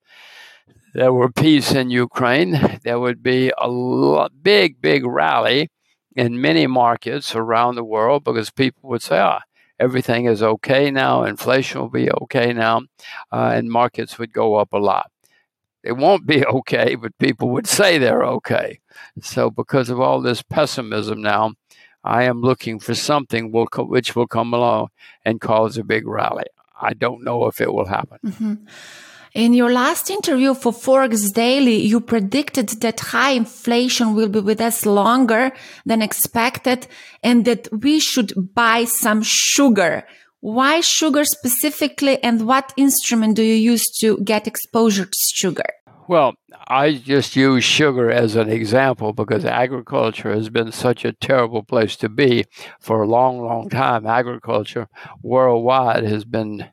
there 0.94 1.12
were 1.12 1.30
peace 1.30 1.72
in 1.72 1.90
Ukraine, 1.90 2.80
there 2.84 3.00
would 3.00 3.22
be 3.22 3.52
a 3.58 4.28
big 4.42 4.80
big 4.80 5.04
rally 5.04 5.70
in 6.16 6.40
many 6.40 6.66
markets 6.66 7.34
around 7.34 7.74
the 7.74 7.84
world 7.84 8.24
because 8.24 8.50
people 8.50 8.88
would 8.90 9.02
say, 9.02 9.18
"Ah, 9.18 9.40
everything 9.78 10.26
is 10.26 10.42
okay 10.42 10.90
now. 10.90 11.24
Inflation 11.24 11.80
will 11.80 11.90
be 11.90 12.10
okay 12.22 12.52
now," 12.52 12.82
uh, 13.32 13.52
and 13.54 13.70
markets 13.70 14.18
would 14.18 14.32
go 14.32 14.56
up 14.56 14.72
a 14.72 14.78
lot. 14.78 15.10
It 15.84 15.92
won't 15.92 16.26
be 16.26 16.44
okay, 16.58 16.94
but 16.94 17.18
people 17.18 17.50
would 17.50 17.66
say 17.66 17.98
they're 17.98 18.24
okay. 18.24 18.80
So, 19.20 19.50
because 19.50 19.90
of 19.90 20.00
all 20.00 20.20
this 20.20 20.42
pessimism 20.42 21.20
now, 21.22 21.54
I 22.04 22.24
am 22.24 22.42
looking 22.42 22.78
for 22.78 22.94
something 22.94 23.50
will 23.50 23.66
co- 23.66 23.84
which 23.84 24.14
will 24.14 24.26
come 24.26 24.52
along 24.52 24.88
and 25.24 25.40
cause 25.40 25.78
a 25.78 25.84
big 25.84 26.06
rally. 26.06 26.44
I 26.80 26.92
don't 26.92 27.24
know 27.24 27.46
if 27.46 27.60
it 27.60 27.72
will 27.72 27.86
happen. 27.86 28.18
Mm-hmm. 28.24 28.54
In 29.34 29.52
your 29.52 29.72
last 29.72 30.10
interview 30.10 30.54
for 30.54 30.70
Forex 30.70 31.32
Daily, 31.32 31.80
you 31.80 32.00
predicted 32.00 32.68
that 32.82 33.00
high 33.00 33.30
inflation 33.30 34.14
will 34.14 34.28
be 34.28 34.38
with 34.38 34.60
us 34.60 34.86
longer 34.86 35.50
than 35.84 36.02
expected 36.02 36.86
and 37.22 37.44
that 37.46 37.66
we 37.72 37.98
should 37.98 38.32
buy 38.54 38.84
some 38.84 39.22
sugar. 39.24 40.04
Why 40.38 40.82
sugar 40.82 41.24
specifically 41.24 42.22
and 42.22 42.46
what 42.46 42.72
instrument 42.76 43.34
do 43.34 43.42
you 43.42 43.54
use 43.54 43.84
to 44.00 44.18
get 44.18 44.46
exposure 44.46 45.06
to 45.06 45.18
sugar? 45.34 45.70
Well, 46.06 46.34
I 46.68 46.94
just 46.94 47.34
use 47.34 47.64
sugar 47.64 48.10
as 48.10 48.36
an 48.36 48.50
example 48.50 49.12
because 49.12 49.44
agriculture 49.44 50.34
has 50.34 50.50
been 50.50 50.70
such 50.70 51.04
a 51.04 51.12
terrible 51.12 51.62
place 51.62 51.96
to 51.96 52.08
be 52.08 52.44
for 52.78 53.02
a 53.02 53.08
long, 53.08 53.40
long 53.40 53.70
time. 53.70 54.06
Agriculture 54.06 54.88
worldwide 55.22 56.04
has 56.04 56.24
been 56.24 56.70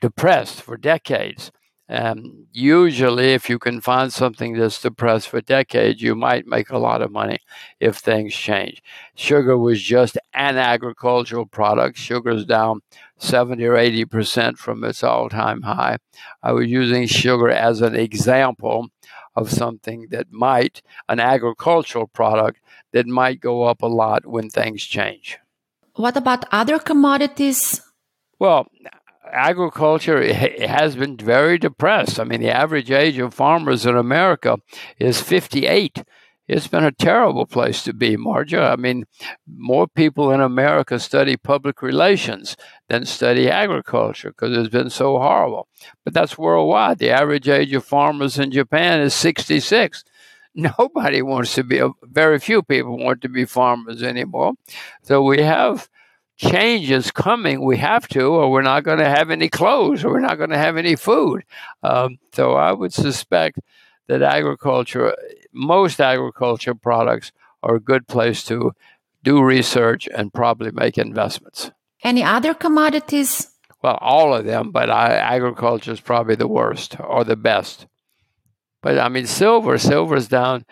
depressed 0.00 0.60
for 0.62 0.76
decades. 0.76 1.50
Um, 1.88 2.46
usually, 2.52 3.34
if 3.34 3.48
you 3.48 3.58
can 3.60 3.80
find 3.80 4.12
something 4.12 4.54
that's 4.54 4.82
depressed 4.82 5.28
for 5.28 5.40
decades, 5.40 6.02
you 6.02 6.16
might 6.16 6.46
make 6.46 6.70
a 6.70 6.78
lot 6.78 7.00
of 7.00 7.12
money 7.12 7.38
if 7.78 7.96
things 7.96 8.34
change. 8.34 8.82
Sugar 9.14 9.56
was 9.56 9.80
just 9.80 10.18
an 10.34 10.56
agricultural 10.56 11.46
product. 11.46 11.96
Sugar's 11.96 12.44
down 12.44 12.80
70 13.18 13.64
or 13.64 13.76
80 13.76 14.04
percent 14.06 14.58
from 14.58 14.82
its 14.82 15.04
all 15.04 15.28
time 15.28 15.62
high. 15.62 15.98
I 16.42 16.52
was 16.52 16.66
using 16.66 17.06
sugar 17.06 17.50
as 17.50 17.80
an 17.82 17.94
example 17.94 18.88
of 19.36 19.52
something 19.52 20.08
that 20.10 20.32
might, 20.32 20.82
an 21.08 21.20
agricultural 21.20 22.08
product 22.08 22.58
that 22.92 23.06
might 23.06 23.38
go 23.40 23.64
up 23.64 23.82
a 23.82 23.86
lot 23.86 24.26
when 24.26 24.48
things 24.48 24.82
change. 24.82 25.38
What 25.94 26.16
about 26.16 26.46
other 26.50 26.78
commodities? 26.78 27.80
Well, 28.38 28.66
agriculture 29.32 30.32
has 30.32 30.96
been 30.96 31.16
very 31.16 31.58
depressed. 31.58 32.18
I 32.18 32.24
mean, 32.24 32.40
the 32.40 32.50
average 32.50 32.90
age 32.90 33.18
of 33.18 33.34
farmers 33.34 33.86
in 33.86 33.96
America 33.96 34.58
is 34.98 35.20
58. 35.20 36.04
It's 36.48 36.68
been 36.68 36.84
a 36.84 36.92
terrible 36.92 37.44
place 37.44 37.82
to 37.84 37.92
be, 37.92 38.16
Marja. 38.16 38.72
I 38.72 38.76
mean, 38.76 39.04
more 39.48 39.88
people 39.88 40.30
in 40.30 40.40
America 40.40 41.00
study 41.00 41.36
public 41.36 41.82
relations 41.82 42.56
than 42.88 43.04
study 43.04 43.50
agriculture 43.50 44.30
because 44.30 44.56
it's 44.56 44.68
been 44.68 44.90
so 44.90 45.18
horrible. 45.18 45.66
But 46.04 46.14
that's 46.14 46.38
worldwide. 46.38 46.98
The 46.98 47.10
average 47.10 47.48
age 47.48 47.72
of 47.72 47.84
farmers 47.84 48.38
in 48.38 48.52
Japan 48.52 49.00
is 49.00 49.14
66 49.14 50.04
nobody 50.56 51.20
wants 51.20 51.54
to 51.54 51.62
be 51.62 51.78
a 51.78 51.90
very 52.02 52.38
few 52.38 52.62
people 52.62 52.96
want 52.96 53.20
to 53.20 53.28
be 53.28 53.44
farmers 53.44 54.02
anymore 54.02 54.54
so 55.02 55.22
we 55.22 55.42
have 55.42 55.86
changes 56.36 57.10
coming. 57.10 57.64
We 57.64 57.78
have 57.78 58.08
to, 58.08 58.26
or 58.26 58.50
we're 58.50 58.62
not 58.62 58.84
going 58.84 58.98
to 58.98 59.08
have 59.08 59.30
any 59.30 59.48
clothes, 59.48 60.04
or 60.04 60.12
we're 60.12 60.20
not 60.20 60.38
going 60.38 60.50
to 60.50 60.58
have 60.58 60.76
any 60.76 60.96
food. 60.96 61.44
Um, 61.82 62.18
so 62.32 62.54
I 62.54 62.72
would 62.72 62.92
suspect 62.92 63.60
that 64.08 64.22
agriculture, 64.22 65.16
most 65.52 66.00
agriculture 66.00 66.74
products, 66.74 67.32
are 67.62 67.76
a 67.76 67.80
good 67.80 68.06
place 68.06 68.44
to 68.44 68.72
do 69.24 69.42
research 69.42 70.08
and 70.14 70.32
probably 70.32 70.70
make 70.70 70.98
investments. 70.98 71.72
Any 72.04 72.22
other 72.22 72.54
commodities? 72.54 73.50
Well, 73.82 73.98
all 74.00 74.34
of 74.34 74.44
them, 74.44 74.70
but 74.70 74.90
I, 74.90 75.14
agriculture 75.14 75.92
is 75.92 76.00
probably 76.00 76.36
the 76.36 76.46
worst 76.48 76.96
or 77.00 77.24
the 77.24 77.36
best. 77.36 77.86
But 78.82 78.98
I 78.98 79.08
mean, 79.08 79.26
silver, 79.26 79.78
silver's 79.78 80.28
down 80.28 80.64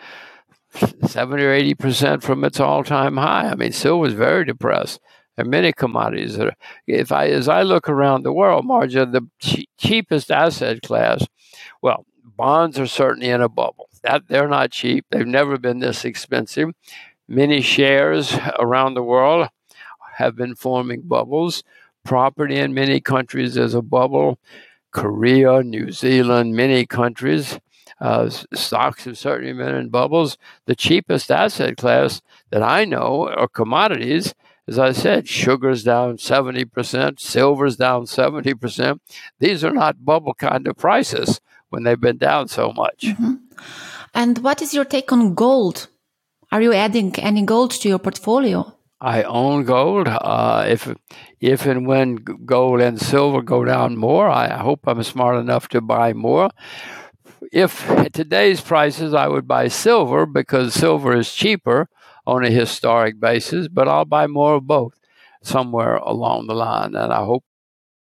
70 0.73 1.43
or 1.43 1.51
80% 1.53 2.21
from 2.21 2.43
its 2.43 2.59
all 2.59 2.83
time 2.83 3.17
high. 3.17 3.49
I 3.49 3.55
mean, 3.55 3.71
silver's 3.71 4.13
very 4.13 4.45
depressed. 4.45 4.99
There 5.35 5.45
are 5.45 5.49
many 5.49 5.73
commodities 5.73 6.37
that 6.37 6.47
are, 6.47 6.55
if 6.87 7.11
I, 7.11 7.27
as 7.27 7.49
I 7.49 7.63
look 7.63 7.89
around 7.89 8.23
the 8.23 8.33
world, 8.33 8.65
Marja, 8.65 9.11
the 9.11 9.27
ch- 9.39 9.67
cheapest 9.77 10.31
asset 10.31 10.81
class, 10.81 11.25
well, 11.81 12.05
bonds 12.23 12.79
are 12.79 12.87
certainly 12.87 13.29
in 13.29 13.41
a 13.41 13.49
bubble. 13.49 13.89
That 14.03 14.27
they're 14.27 14.47
not 14.47 14.71
cheap. 14.71 15.05
They've 15.09 15.27
never 15.27 15.57
been 15.57 15.79
this 15.79 16.05
expensive. 16.05 16.69
Many 17.27 17.61
shares 17.61 18.37
around 18.59 18.93
the 18.93 19.03
world 19.03 19.49
have 20.17 20.35
been 20.35 20.55
forming 20.55 21.01
bubbles. 21.01 21.63
Property 22.03 22.55
in 22.55 22.73
many 22.73 23.01
countries 23.01 23.57
is 23.57 23.73
a 23.73 23.81
bubble. 23.81 24.39
Korea, 24.91 25.63
New 25.63 25.91
Zealand, 25.91 26.55
many 26.55 26.85
countries. 26.85 27.59
Uh, 27.99 28.29
stocks 28.53 29.05
have 29.05 29.17
certainly 29.17 29.53
been 29.53 29.75
in 29.75 29.89
bubbles. 29.89 30.37
The 30.67 30.75
cheapest 30.75 31.31
asset 31.31 31.77
class 31.77 32.21
that 32.51 32.61
I 32.61 32.85
know 32.85 33.27
are 33.27 33.47
commodities 33.47 34.33
as 34.67 34.79
I 34.79 34.91
said, 34.93 35.27
sugar's 35.27 35.83
down 35.83 36.17
70%, 36.17 37.19
silver's 37.19 37.75
down 37.75 38.05
70%. 38.05 38.99
These 39.39 39.63
are 39.63 39.73
not 39.73 40.03
bubble 40.03 40.33
kind 40.33 40.67
of 40.67 40.77
prices 40.77 41.39
when 41.69 41.83
they've 41.83 41.99
been 41.99 42.17
down 42.17 42.47
so 42.47 42.71
much. 42.71 43.03
Mm-hmm. 43.03 43.35
And 44.13 44.39
what 44.39 44.61
is 44.61 44.73
your 44.73 44.85
take 44.85 45.11
on 45.11 45.35
gold? 45.35 45.87
Are 46.51 46.61
you 46.61 46.73
adding 46.73 47.13
any 47.19 47.43
gold 47.43 47.71
to 47.71 47.89
your 47.89 47.99
portfolio? 47.99 48.73
I 49.01 49.23
own 49.23 49.65
gold. 49.65 50.07
Uh, 50.07 50.65
if 50.67 50.91
if 51.41 51.65
and 51.65 51.85
when 51.85 52.15
gold 52.15 52.79
and 52.79 52.99
silver 52.99 53.41
go 53.41 53.65
down 53.65 53.97
more, 53.97 54.29
I 54.29 54.57
hope 54.57 54.87
I'm 54.87 55.03
smart 55.03 55.37
enough 55.37 55.67
to 55.69 55.81
buy 55.81 56.13
more. 56.13 56.49
If 57.51 57.85
today's 58.13 58.61
prices, 58.61 59.13
I 59.13 59.27
would 59.27 59.47
buy 59.47 59.67
silver 59.67 60.25
because 60.25 60.73
silver 60.73 61.15
is 61.15 61.33
cheaper 61.33 61.89
on 62.25 62.43
a 62.43 62.49
historic 62.49 63.19
basis, 63.19 63.67
but 63.67 63.87
I'll 63.87 64.05
buy 64.05 64.27
more 64.27 64.55
of 64.55 64.67
both 64.67 64.99
somewhere 65.41 65.97
along 65.97 66.47
the 66.47 66.55
line. 66.55 66.95
And 66.95 67.13
I 67.13 67.23
hope 67.23 67.43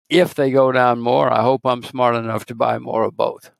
if 0.08 0.34
they 0.34 0.50
go 0.50 0.72
down 0.72 1.00
more, 1.00 1.32
I 1.32 1.42
hope 1.42 1.62
I'm 1.64 1.82
smart 1.82 2.16
enough 2.16 2.44
to 2.46 2.54
buy 2.54 2.78
more 2.78 3.04
of 3.04 3.16
both. 3.16 3.50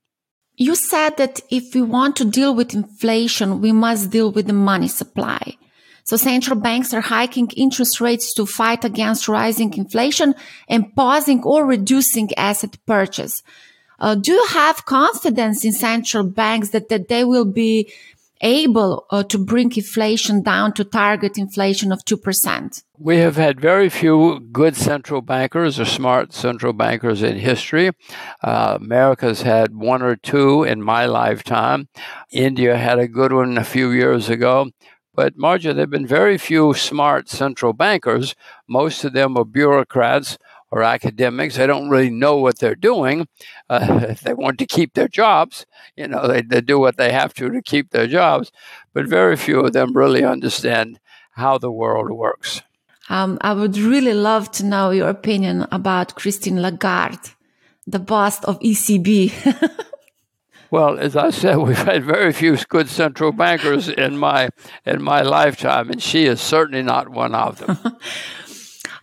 You 0.55 0.75
said 0.75 1.17
that 1.17 1.39
if 1.49 1.73
we 1.73 1.81
want 1.81 2.15
to 2.17 2.25
deal 2.25 2.53
with 2.53 2.73
inflation, 2.73 3.61
we 3.61 3.71
must 3.71 4.11
deal 4.11 4.31
with 4.31 4.47
the 4.47 4.53
money 4.53 4.87
supply. 4.87 5.57
So 6.03 6.17
central 6.17 6.59
banks 6.59 6.93
are 6.93 7.01
hiking 7.01 7.49
interest 7.55 8.01
rates 8.01 8.33
to 8.33 8.45
fight 8.45 8.83
against 8.83 9.27
rising 9.27 9.73
inflation 9.73 10.35
and 10.67 10.93
pausing 10.95 11.41
or 11.43 11.65
reducing 11.65 12.29
asset 12.35 12.77
purchase. 12.85 13.41
Uh, 13.99 14.15
do 14.15 14.33
you 14.33 14.45
have 14.47 14.85
confidence 14.85 15.63
in 15.63 15.71
central 15.71 16.23
banks 16.23 16.71
that, 16.71 16.89
that 16.89 17.07
they 17.07 17.23
will 17.23 17.45
be 17.45 17.91
able 18.41 19.05
uh, 19.09 19.23
to 19.23 19.37
bring 19.37 19.71
inflation 19.75 20.41
down 20.41 20.73
to 20.73 20.83
target 20.83 21.37
inflation 21.37 21.91
of 21.91 22.03
2%? 22.05 22.83
We 22.97 23.17
have 23.17 23.35
had 23.35 23.59
very 23.59 23.89
few 23.89 24.39
good 24.51 24.75
central 24.75 25.21
bankers 25.21 25.79
or 25.79 25.85
smart 25.85 26.33
central 26.33 26.73
bankers 26.73 27.23
in 27.23 27.37
history. 27.37 27.91
Uh, 28.43 28.77
America's 28.79 29.41
had 29.41 29.75
one 29.75 30.01
or 30.01 30.15
two 30.15 30.63
in 30.63 30.83
my 30.83 31.05
lifetime. 31.05 31.89
India 32.31 32.77
had 32.77 32.99
a 32.99 33.07
good 33.07 33.33
one 33.33 33.57
a 33.57 33.63
few 33.63 33.91
years 33.91 34.29
ago. 34.29 34.71
But 35.13 35.37
Marja, 35.37 35.73
there 35.73 35.83
have 35.83 35.89
been 35.89 36.07
very 36.07 36.37
few 36.37 36.73
smart 36.73 37.27
central 37.27 37.73
bankers. 37.73 38.33
Most 38.67 39.03
of 39.03 39.13
them 39.13 39.37
are 39.37 39.43
bureaucrats 39.43 40.37
or 40.71 40.83
academics. 40.83 41.57
They 41.57 41.67
don't 41.67 41.89
really 41.89 42.09
know 42.09 42.37
what 42.37 42.59
they're 42.59 42.75
doing. 42.75 43.27
Uh, 43.69 44.15
they 44.23 44.33
want 44.33 44.57
to 44.59 44.65
keep 44.65 44.93
their 44.93 45.07
jobs. 45.07 45.65
You 45.95 46.07
know, 46.07 46.27
they, 46.27 46.41
they 46.41 46.61
do 46.61 46.79
what 46.79 46.97
they 46.97 47.11
have 47.11 47.33
to 47.35 47.49
to 47.49 47.61
keep 47.61 47.91
their 47.91 48.07
jobs. 48.07 48.51
But 48.93 49.07
very 49.07 49.35
few 49.35 49.59
of 49.59 49.73
them 49.73 49.95
really 49.95 50.23
understand 50.23 50.99
how 51.31 51.57
the 51.57 51.71
world 51.71 52.11
works. 52.11 52.61
Um, 53.09 53.37
I 53.41 53.53
would 53.53 53.77
really 53.77 54.13
love 54.13 54.51
to 54.51 54.65
know 54.65 54.91
your 54.91 55.09
opinion 55.09 55.67
about 55.71 56.15
Christine 56.15 56.61
Lagarde, 56.61 57.31
the 57.85 57.99
boss 57.99 58.43
of 58.45 58.59
ECB. 58.59 59.81
Well, 60.71 60.97
as 60.99 61.17
I 61.17 61.31
said, 61.31 61.57
we've 61.57 61.77
had 61.77 62.05
very 62.05 62.31
few 62.31 62.55
good 62.69 62.87
central 62.87 63.33
bankers 63.33 63.89
in 63.89 64.17
my 64.17 64.47
in 64.85 65.03
my 65.03 65.21
lifetime, 65.21 65.89
and 65.89 66.01
she 66.01 66.25
is 66.25 66.39
certainly 66.39 66.81
not 66.81 67.09
one 67.09 67.35
of 67.35 67.57
them. 67.57 67.97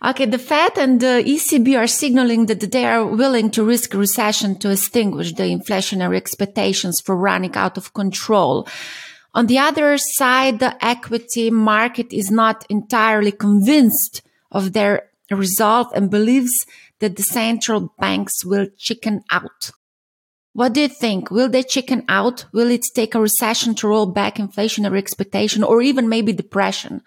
okay, 0.03 0.25
the 0.25 0.39
Fed 0.39 0.77
and 0.77 0.99
the 0.99 1.23
ECB 1.25 1.77
are 1.77 1.87
signaling 1.87 2.45
that 2.47 2.71
they 2.71 2.85
are 2.85 3.05
willing 3.05 3.51
to 3.51 3.63
risk 3.63 3.93
recession 3.93 4.57
to 4.59 4.71
extinguish 4.71 5.33
the 5.33 5.43
inflationary 5.43 6.17
expectations 6.17 7.01
for 7.01 7.15
running 7.15 7.55
out 7.55 7.77
of 7.77 7.93
control. 7.93 8.67
On 9.33 9.47
the 9.47 9.59
other 9.59 9.97
side, 9.97 10.59
the 10.59 10.73
equity 10.83 11.51
market 11.51 12.11
is 12.11 12.31
not 12.31 12.65
entirely 12.69 13.31
convinced 13.31 14.21
of 14.51 14.73
their 14.73 15.09
resolve 15.29 15.87
and 15.93 16.09
believes 16.09 16.65
that 16.99 17.15
the 17.15 17.23
central 17.23 17.93
banks 17.99 18.43
will 18.43 18.67
chicken 18.77 19.23
out. 19.31 19.71
What 20.53 20.73
do 20.73 20.81
you 20.81 20.87
think? 20.87 21.29
Will 21.29 21.47
they 21.47 21.63
chicken 21.63 22.03
out? 22.09 22.45
Will 22.51 22.71
it 22.71 22.83
take 22.93 23.15
a 23.15 23.21
recession 23.21 23.75
to 23.75 23.87
roll 23.87 24.07
back 24.07 24.35
inflationary 24.35 24.97
expectation 24.97 25.63
or 25.63 25.81
even 25.81 26.09
maybe 26.09 26.33
depression? 26.33 27.01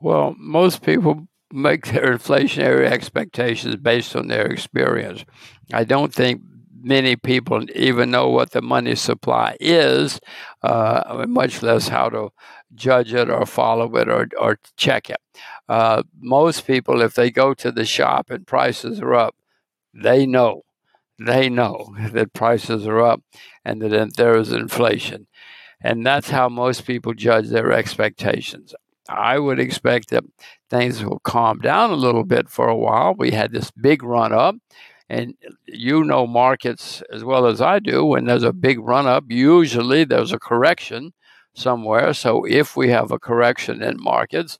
Well, 0.00 0.34
most 0.36 0.82
people 0.82 1.28
make 1.52 1.86
their 1.86 2.16
inflationary 2.16 2.86
expectations 2.86 3.76
based 3.76 4.16
on 4.16 4.28
their 4.28 4.46
experience. 4.46 5.24
I 5.72 5.84
don't 5.84 6.12
think 6.12 6.42
many 6.82 7.16
people 7.16 7.64
even 7.74 8.10
know 8.10 8.28
what 8.28 8.50
the 8.50 8.62
money 8.62 8.94
supply 8.94 9.56
is, 9.60 10.20
uh, 10.62 11.24
much 11.28 11.62
less 11.62 11.88
how 11.88 12.08
to 12.08 12.30
judge 12.74 13.12
it 13.12 13.30
or 13.30 13.46
follow 13.46 13.94
it 13.96 14.08
or, 14.08 14.28
or 14.38 14.58
check 14.76 15.10
it. 15.10 15.18
Uh, 15.68 16.02
most 16.18 16.66
people, 16.66 17.00
if 17.00 17.14
they 17.14 17.30
go 17.30 17.54
to 17.54 17.70
the 17.70 17.84
shop 17.84 18.30
and 18.30 18.46
prices 18.46 19.00
are 19.00 19.14
up, 19.14 19.36
they 19.94 20.26
know 20.26 20.62
they 21.18 21.48
know 21.48 21.94
that 22.12 22.32
prices 22.32 22.86
are 22.86 23.00
up 23.00 23.22
and 23.64 23.82
that 23.82 24.16
there 24.16 24.36
is 24.36 24.52
inflation. 24.52 25.26
And 25.80 26.06
that's 26.06 26.30
how 26.30 26.48
most 26.48 26.86
people 26.86 27.12
judge 27.12 27.48
their 27.48 27.72
expectations. 27.72 28.74
I 29.08 29.38
would 29.38 29.58
expect 29.58 30.10
that 30.10 30.24
things 30.70 31.04
will 31.04 31.20
calm 31.20 31.58
down 31.58 31.90
a 31.90 31.94
little 31.96 32.24
bit 32.24 32.48
for 32.48 32.68
a 32.68 32.76
while. 32.76 33.14
We 33.16 33.32
had 33.32 33.52
this 33.52 33.70
big 33.70 34.02
run 34.02 34.32
up, 34.32 34.56
and 35.08 35.34
you 35.66 36.04
know 36.04 36.26
markets 36.26 37.02
as 37.12 37.24
well 37.24 37.46
as 37.46 37.60
I 37.60 37.78
do. 37.78 38.04
When 38.04 38.26
there's 38.26 38.44
a 38.44 38.52
big 38.52 38.78
run 38.78 39.06
up, 39.06 39.24
usually 39.28 40.04
there's 40.04 40.32
a 40.32 40.38
correction 40.38 41.12
somewhere. 41.54 42.14
So 42.14 42.44
if 42.44 42.76
we 42.76 42.90
have 42.90 43.10
a 43.10 43.18
correction 43.18 43.82
in 43.82 44.02
markets, 44.02 44.58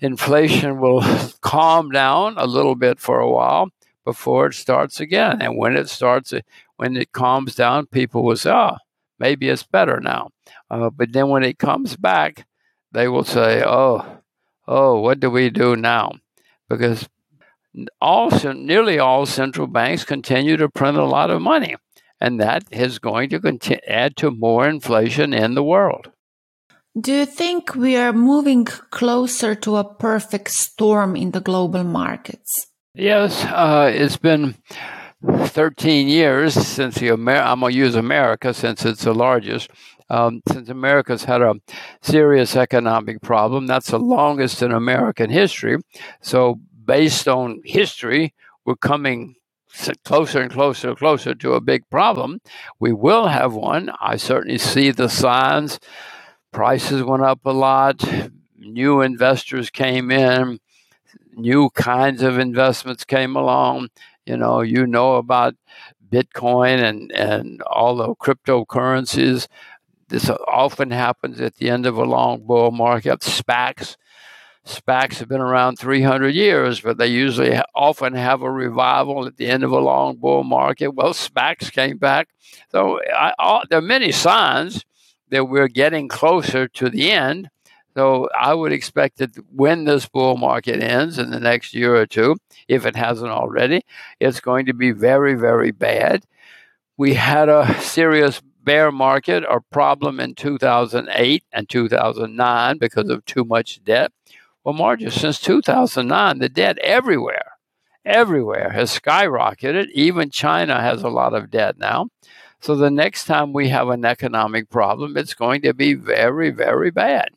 inflation 0.00 0.80
will 0.80 1.02
calm 1.40 1.90
down 1.90 2.34
a 2.36 2.46
little 2.46 2.76
bit 2.76 2.98
for 3.00 3.18
a 3.18 3.30
while 3.30 3.70
before 4.04 4.46
it 4.46 4.54
starts 4.54 5.00
again. 5.00 5.42
And 5.42 5.58
when 5.58 5.76
it 5.76 5.88
starts, 5.88 6.32
when 6.76 6.96
it 6.96 7.12
calms 7.12 7.54
down, 7.54 7.86
people 7.86 8.24
will 8.24 8.36
say, 8.36 8.50
oh, 8.50 8.76
maybe 9.18 9.48
it's 9.48 9.64
better 9.64 10.00
now. 10.00 10.30
Uh, 10.70 10.90
but 10.90 11.12
then 11.12 11.28
when 11.28 11.42
it 11.42 11.58
comes 11.58 11.96
back, 11.96 12.46
they 12.92 13.08
will 13.08 13.24
say, 13.24 13.62
oh, 13.64 14.20
oh, 14.66 15.00
what 15.00 15.20
do 15.20 15.30
we 15.30 15.50
do 15.50 15.76
now? 15.76 16.12
Because 16.68 17.08
all 18.00 18.30
nearly 18.54 18.98
all 18.98 19.26
central 19.26 19.66
banks 19.66 20.04
continue 20.04 20.56
to 20.56 20.68
print 20.68 20.96
a 20.96 21.04
lot 21.04 21.30
of 21.30 21.42
money, 21.42 21.76
and 22.20 22.40
that 22.40 22.64
is 22.70 22.98
going 22.98 23.30
to 23.30 23.40
continue, 23.40 23.80
add 23.86 24.16
to 24.16 24.30
more 24.30 24.68
inflation 24.68 25.32
in 25.32 25.54
the 25.54 25.62
world. 25.62 26.10
Do 26.98 27.12
you 27.12 27.26
think 27.26 27.74
we 27.74 27.96
are 27.96 28.12
moving 28.12 28.64
closer 28.64 29.54
to 29.54 29.76
a 29.76 29.94
perfect 29.94 30.50
storm 30.50 31.14
in 31.14 31.30
the 31.30 31.40
global 31.40 31.84
markets? 31.84 32.66
Yes, 32.94 33.44
uh, 33.44 33.92
it's 33.94 34.16
been 34.16 34.56
13 35.24 36.08
years 36.08 36.54
since 36.54 36.96
the 36.96 37.10
Amer- 37.10 37.42
I'm 37.42 37.60
going 37.60 37.72
to 37.72 37.78
use 37.78 37.94
America 37.94 38.52
since 38.52 38.84
it's 38.84 39.04
the 39.04 39.14
largest. 39.14 39.70
Um, 40.10 40.42
since 40.48 40.68
America's 40.68 41.24
had 41.24 41.42
a 41.42 41.56
serious 42.00 42.56
economic 42.56 43.20
problem, 43.20 43.66
that's 43.66 43.90
the 43.90 43.98
longest 43.98 44.62
in 44.62 44.72
American 44.72 45.30
history. 45.30 45.76
So, 46.20 46.60
based 46.84 47.28
on 47.28 47.60
history, 47.64 48.34
we're 48.64 48.76
coming 48.76 49.34
closer 50.04 50.40
and 50.40 50.50
closer 50.50 50.88
and 50.88 50.96
closer 50.96 51.34
to 51.34 51.52
a 51.52 51.60
big 51.60 51.88
problem. 51.90 52.40
We 52.80 52.92
will 52.92 53.28
have 53.28 53.54
one. 53.54 53.90
I 54.00 54.16
certainly 54.16 54.58
see 54.58 54.90
the 54.90 55.08
signs. 55.08 55.78
Prices 56.52 57.02
went 57.02 57.22
up 57.22 57.40
a 57.44 57.52
lot. 57.52 58.02
New 58.56 59.02
investors 59.02 59.68
came 59.68 60.10
in 60.10 60.58
new 61.38 61.70
kinds 61.70 62.22
of 62.22 62.38
investments 62.38 63.04
came 63.04 63.36
along. 63.36 63.88
You 64.26 64.36
know, 64.36 64.60
you 64.60 64.86
know 64.86 65.16
about 65.16 65.54
Bitcoin 66.10 66.82
and, 66.82 67.12
and 67.12 67.62
all 67.62 67.96
the 67.96 68.14
cryptocurrencies. 68.16 69.46
This 70.08 70.30
often 70.30 70.90
happens 70.90 71.40
at 71.40 71.56
the 71.56 71.70
end 71.70 71.86
of 71.86 71.98
a 71.98 72.04
long 72.04 72.46
bull 72.46 72.70
market. 72.70 73.20
SPACs. 73.20 73.96
SPACs 74.66 75.18
have 75.18 75.28
been 75.28 75.40
around 75.40 75.76
300 75.76 76.34
years, 76.34 76.80
but 76.80 76.98
they 76.98 77.06
usually 77.06 77.58
often 77.74 78.14
have 78.14 78.42
a 78.42 78.50
revival 78.50 79.26
at 79.26 79.36
the 79.36 79.46
end 79.46 79.64
of 79.64 79.72
a 79.72 79.78
long 79.78 80.16
bull 80.16 80.44
market. 80.44 80.88
Well, 80.88 81.14
SPACs 81.14 81.72
came 81.72 81.96
back. 81.96 82.28
So 82.70 83.00
I, 83.14 83.32
all, 83.38 83.62
there 83.68 83.78
are 83.78 83.82
many 83.82 84.12
signs 84.12 84.84
that 85.30 85.46
we're 85.46 85.68
getting 85.68 86.08
closer 86.08 86.68
to 86.68 86.90
the 86.90 87.10
end. 87.10 87.50
So 87.94 88.28
I 88.38 88.54
would 88.54 88.72
expect 88.72 89.18
that 89.18 89.30
when 89.52 89.84
this 89.84 90.06
bull 90.06 90.36
market 90.36 90.82
ends 90.82 91.18
in 91.18 91.30
the 91.30 91.40
next 91.40 91.74
year 91.74 91.96
or 91.96 92.06
two, 92.06 92.36
if 92.68 92.86
it 92.86 92.94
hasn't 92.94 93.30
already, 93.30 93.82
it's 94.20 94.40
going 94.40 94.66
to 94.66 94.74
be 94.74 94.92
very, 94.92 95.34
very 95.34 95.70
bad. 95.70 96.24
We 96.96 97.14
had 97.14 97.48
a 97.48 97.74
serious 97.80 98.40
bear 98.68 98.92
market 98.92 99.44
or 99.48 99.62
problem 99.62 100.20
in 100.20 100.34
2008 100.34 101.42
and 101.54 101.68
2009 101.70 102.76
because 102.76 103.08
of 103.08 103.24
too 103.24 103.42
much 103.42 103.82
debt. 103.82 104.12
Well, 104.62 104.74
Marja, 104.74 105.10
since 105.10 105.40
2009, 105.40 106.38
the 106.38 106.50
debt 106.50 106.76
everywhere, 106.80 107.52
everywhere 108.04 108.68
has 108.72 108.98
skyrocketed. 108.98 109.86
Even 109.94 110.28
China 110.28 110.82
has 110.82 111.02
a 111.02 111.08
lot 111.08 111.32
of 111.32 111.50
debt 111.50 111.78
now. 111.78 112.08
So 112.60 112.74
the 112.74 112.90
next 112.90 113.24
time 113.24 113.54
we 113.54 113.70
have 113.70 113.88
an 113.88 114.04
economic 114.04 114.68
problem, 114.68 115.16
it's 115.16 115.32
going 115.32 115.62
to 115.62 115.72
be 115.72 115.94
very, 115.94 116.50
very 116.50 116.90
bad. 116.90 117.30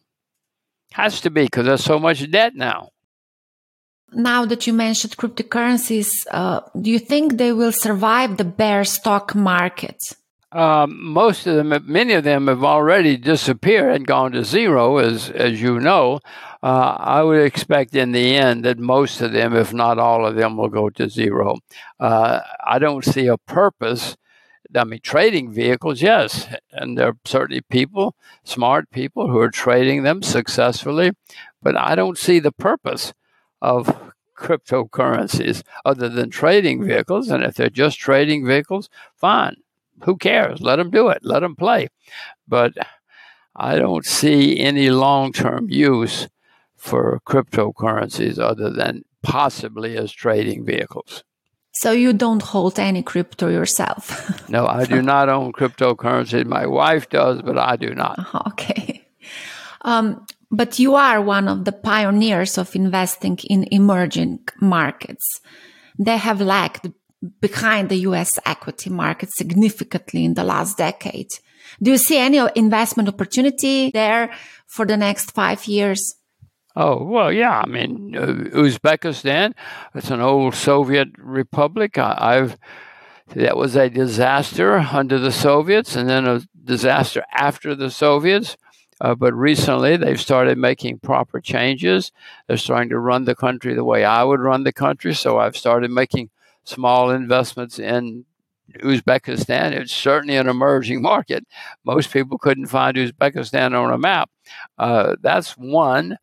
Has 0.91 1.21
to 1.21 1.29
be 1.29 1.43
because 1.45 1.65
there's 1.65 1.85
so 1.85 1.97
much 1.97 2.29
debt 2.29 2.55
now. 2.55 2.89
Now 4.11 4.43
that 4.43 4.67
you 4.67 4.73
mentioned 4.73 5.15
cryptocurrencies, 5.15 6.27
uh, 6.29 6.59
do 6.81 6.91
you 6.91 6.99
think 6.99 7.37
they 7.37 7.53
will 7.53 7.71
survive 7.71 8.35
the 8.35 8.43
bear 8.43 8.83
stock 8.83 9.33
market? 9.33 10.01
Um, 10.51 11.01
most 11.01 11.47
of 11.47 11.55
them, 11.55 11.73
many 11.87 12.13
of 12.13 12.25
them 12.25 12.47
have 12.47 12.63
already 12.63 13.15
disappeared 13.15 13.95
and 13.95 14.05
gone 14.05 14.33
to 14.33 14.43
zero, 14.43 14.97
as 14.97 15.29
as 15.29 15.61
you 15.61 15.79
know. 15.79 16.19
Uh, 16.61 16.95
I 16.99 17.23
would 17.23 17.41
expect 17.41 17.95
in 17.95 18.11
the 18.11 18.35
end 18.35 18.65
that 18.65 18.77
most 18.77 19.21
of 19.21 19.31
them, 19.31 19.55
if 19.55 19.73
not 19.73 19.97
all 19.97 20.25
of 20.25 20.35
them, 20.35 20.57
will 20.57 20.69
go 20.69 20.89
to 20.89 21.09
zero. 21.09 21.57
Uh, 21.99 22.41
I 22.65 22.79
don't 22.79 23.05
see 23.05 23.27
a 23.27 23.37
purpose 23.37 24.17
I 24.75 24.83
mean, 24.83 25.01
trading 25.01 25.51
vehicles, 25.51 26.01
yes. 26.01 26.47
And 26.71 26.97
there 26.97 27.09
are 27.09 27.17
certainly 27.25 27.61
people, 27.61 28.15
smart 28.43 28.89
people, 28.91 29.29
who 29.29 29.39
are 29.39 29.51
trading 29.51 30.03
them 30.03 30.21
successfully. 30.21 31.11
But 31.61 31.75
I 31.75 31.95
don't 31.95 32.17
see 32.17 32.39
the 32.39 32.51
purpose 32.51 33.13
of 33.61 34.11
cryptocurrencies 34.37 35.63
other 35.85 36.09
than 36.09 36.29
trading 36.29 36.85
vehicles. 36.85 37.29
And 37.29 37.43
if 37.43 37.55
they're 37.55 37.69
just 37.69 37.99
trading 37.99 38.45
vehicles, 38.45 38.89
fine. 39.15 39.57
Who 40.03 40.17
cares? 40.17 40.61
Let 40.61 40.77
them 40.77 40.91
do 40.91 41.09
it. 41.09 41.19
Let 41.23 41.41
them 41.41 41.55
play. 41.55 41.87
But 42.47 42.73
I 43.55 43.77
don't 43.77 44.05
see 44.05 44.59
any 44.59 44.89
long 44.89 45.33
term 45.33 45.69
use 45.69 46.27
for 46.77 47.19
cryptocurrencies 47.27 48.39
other 48.39 48.71
than 48.71 49.03
possibly 49.21 49.97
as 49.97 50.11
trading 50.11 50.65
vehicles. 50.65 51.23
So 51.73 51.91
you 51.91 52.11
don't 52.11 52.41
hold 52.41 52.79
any 52.79 53.01
crypto 53.01 53.47
yourself? 53.47 54.49
no, 54.49 54.67
I 54.67 54.85
do 54.85 55.01
not 55.13 55.29
own 55.29 55.53
cryptocurrency. 55.53 56.45
My 56.45 56.65
wife 56.65 57.09
does, 57.09 57.41
but 57.41 57.57
I 57.57 57.75
do 57.75 57.93
not. 57.93 58.19
Okay. 58.47 59.07
Um, 59.83 60.25
but 60.51 60.79
you 60.79 60.95
are 60.95 61.21
one 61.21 61.47
of 61.47 61.65
the 61.65 61.71
pioneers 61.71 62.57
of 62.57 62.75
investing 62.75 63.37
in 63.49 63.67
emerging 63.71 64.39
markets. 64.59 65.39
They 65.97 66.17
have 66.17 66.41
lagged 66.41 66.91
behind 67.39 67.89
the 67.89 67.97
US 67.97 68.39
equity 68.45 68.89
market 68.89 69.31
significantly 69.31 70.25
in 70.25 70.33
the 70.33 70.43
last 70.43 70.77
decade. 70.77 71.29
Do 71.81 71.91
you 71.91 71.97
see 71.97 72.17
any 72.17 72.39
investment 72.55 73.09
opportunity 73.09 73.91
there 73.91 74.33
for 74.67 74.85
the 74.85 74.97
next 74.97 75.31
five 75.31 75.65
years? 75.65 76.15
Oh, 76.75 77.03
well, 77.03 77.31
yeah. 77.31 77.61
I 77.61 77.67
mean, 77.67 78.15
uh, 78.15 78.27
Uzbekistan, 78.57 79.53
it's 79.93 80.09
an 80.09 80.21
old 80.21 80.55
Soviet 80.55 81.09
republic. 81.17 81.97
I, 81.97 82.35
have 82.35 82.57
that 83.35 83.57
was 83.57 83.75
a 83.75 83.89
disaster 83.89 84.77
under 84.77 85.19
the 85.19 85.31
Soviets 85.31 85.95
and 85.95 86.09
then 86.09 86.25
a 86.25 86.41
disaster 86.63 87.23
after 87.33 87.75
the 87.75 87.91
Soviets. 87.91 88.57
Uh, 88.99 89.15
but 89.15 89.33
recently, 89.33 89.97
they've 89.97 90.21
started 90.21 90.57
making 90.57 90.99
proper 90.99 91.41
changes. 91.41 92.11
They're 92.47 92.57
starting 92.57 92.89
to 92.89 92.99
run 92.99 93.25
the 93.25 93.35
country 93.35 93.73
the 93.73 93.83
way 93.83 94.05
I 94.05 94.23
would 94.23 94.39
run 94.39 94.63
the 94.63 94.71
country. 94.71 95.15
So 95.15 95.39
I've 95.39 95.57
started 95.57 95.89
making 95.89 96.29
small 96.63 97.11
investments 97.11 97.79
in 97.79 98.25
Uzbekistan. 98.79 99.71
It's 99.71 99.93
certainly 99.93 100.37
an 100.37 100.47
emerging 100.47 101.01
market. 101.11 101.45
Most 101.83 102.11
people 102.11 102.37
couldn't 102.37 102.67
find 102.67 102.97
Uzbekistan 102.97 103.77
on 103.77 103.93
a 103.93 103.97
map. 103.97 104.29
Uh, 104.77 105.15
that's 105.21 105.51
one. 105.57 106.17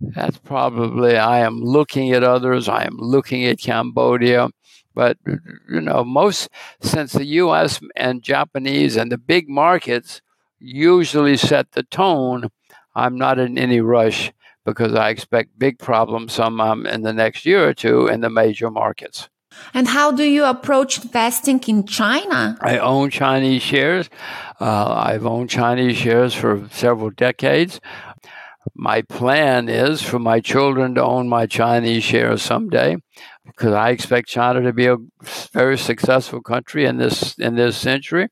That's 0.00 0.38
probably, 0.38 1.16
I 1.16 1.40
am 1.40 1.60
looking 1.60 2.12
at 2.12 2.24
others. 2.24 2.68
I 2.68 2.84
am 2.84 2.96
looking 2.98 3.44
at 3.44 3.60
Cambodia. 3.60 4.48
But, 4.94 5.18
you 5.26 5.80
know, 5.80 6.04
most, 6.04 6.48
since 6.80 7.12
the 7.12 7.24
US 7.24 7.80
and 7.96 8.22
Japanese 8.22 8.96
and 8.96 9.10
the 9.10 9.18
big 9.18 9.48
markets 9.48 10.20
usually 10.58 11.36
set 11.36 11.72
the 11.72 11.82
tone, 11.84 12.50
I'm 12.94 13.16
not 13.16 13.38
in 13.38 13.58
any 13.58 13.80
rush 13.80 14.32
because 14.64 14.94
I 14.94 15.10
expect 15.10 15.58
big 15.58 15.78
problems 15.78 16.32
some 16.32 16.60
um, 16.60 16.86
in 16.86 17.02
the 17.02 17.12
next 17.12 17.44
year 17.44 17.68
or 17.68 17.74
two 17.74 18.06
in 18.06 18.20
the 18.20 18.30
major 18.30 18.70
markets. 18.70 19.28
And 19.72 19.88
how 19.88 20.12
do 20.12 20.24
you 20.24 20.44
approach 20.44 21.02
investing 21.02 21.60
in 21.66 21.86
China? 21.86 22.56
I 22.60 22.78
own 22.78 23.10
Chinese 23.10 23.62
shares. 23.62 24.08
Uh, 24.60 24.92
I've 24.92 25.26
owned 25.26 25.50
Chinese 25.50 25.96
shares 25.96 26.34
for 26.34 26.68
several 26.70 27.10
decades. 27.10 27.80
My 28.74 29.02
plan 29.02 29.68
is 29.68 30.02
for 30.02 30.18
my 30.18 30.40
children 30.40 30.94
to 30.94 31.02
own 31.02 31.28
my 31.28 31.46
Chinese 31.46 32.02
shares 32.02 32.42
someday, 32.42 32.96
because 33.44 33.74
I 33.74 33.90
expect 33.90 34.28
China 34.28 34.62
to 34.62 34.72
be 34.72 34.86
a 34.86 34.96
very 35.52 35.76
successful 35.76 36.40
country 36.40 36.86
in 36.86 36.96
this 36.96 37.38
in 37.38 37.56
this 37.56 37.76
century. 37.76 38.28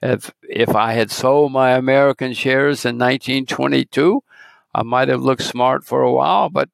If 0.00 0.32
if 0.42 0.74
I 0.74 0.92
had 0.92 1.10
sold 1.10 1.52
my 1.52 1.72
American 1.72 2.32
shares 2.32 2.84
in 2.84 2.96
1922, 2.96 4.22
I 4.74 4.82
might 4.82 5.08
have 5.08 5.22
looked 5.22 5.42
smart 5.42 5.84
for 5.84 6.02
a 6.02 6.12
while, 6.12 6.48
but 6.48 6.68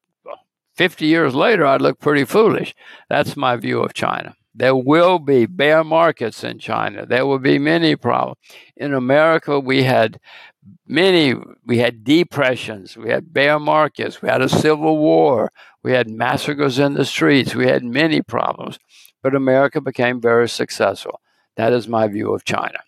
50 0.73 1.05
years 1.05 1.35
later, 1.35 1.65
I'd 1.65 1.81
look 1.81 1.99
pretty 1.99 2.25
foolish. 2.25 2.75
That's 3.09 3.37
my 3.37 3.55
view 3.55 3.81
of 3.81 3.93
China. 3.93 4.35
There 4.55 4.75
will 4.75 5.19
be 5.19 5.45
bear 5.45 5.83
markets 5.83 6.43
in 6.43 6.59
China. 6.59 7.05
There 7.05 7.25
will 7.25 7.39
be 7.39 7.57
many 7.57 7.95
problems. 7.95 8.37
In 8.75 8.93
America, 8.93 9.59
we 9.59 9.83
had 9.83 10.19
many, 10.87 11.35
we 11.65 11.79
had 11.79 12.03
depressions, 12.03 12.95
we 12.95 13.09
had 13.09 13.33
bear 13.33 13.59
markets, 13.59 14.21
we 14.21 14.29
had 14.29 14.41
a 14.41 14.49
civil 14.49 14.97
war, 14.97 15.51
we 15.81 15.93
had 15.93 16.09
massacres 16.09 16.77
in 16.77 16.93
the 16.93 17.05
streets, 17.05 17.55
we 17.55 17.67
had 17.67 17.83
many 17.83 18.21
problems. 18.21 18.79
But 19.23 19.35
America 19.35 19.81
became 19.81 20.21
very 20.21 20.49
successful. 20.49 21.19
That 21.55 21.73
is 21.73 21.87
my 21.87 22.07
view 22.07 22.33
of 22.33 22.45
China. 22.45 22.79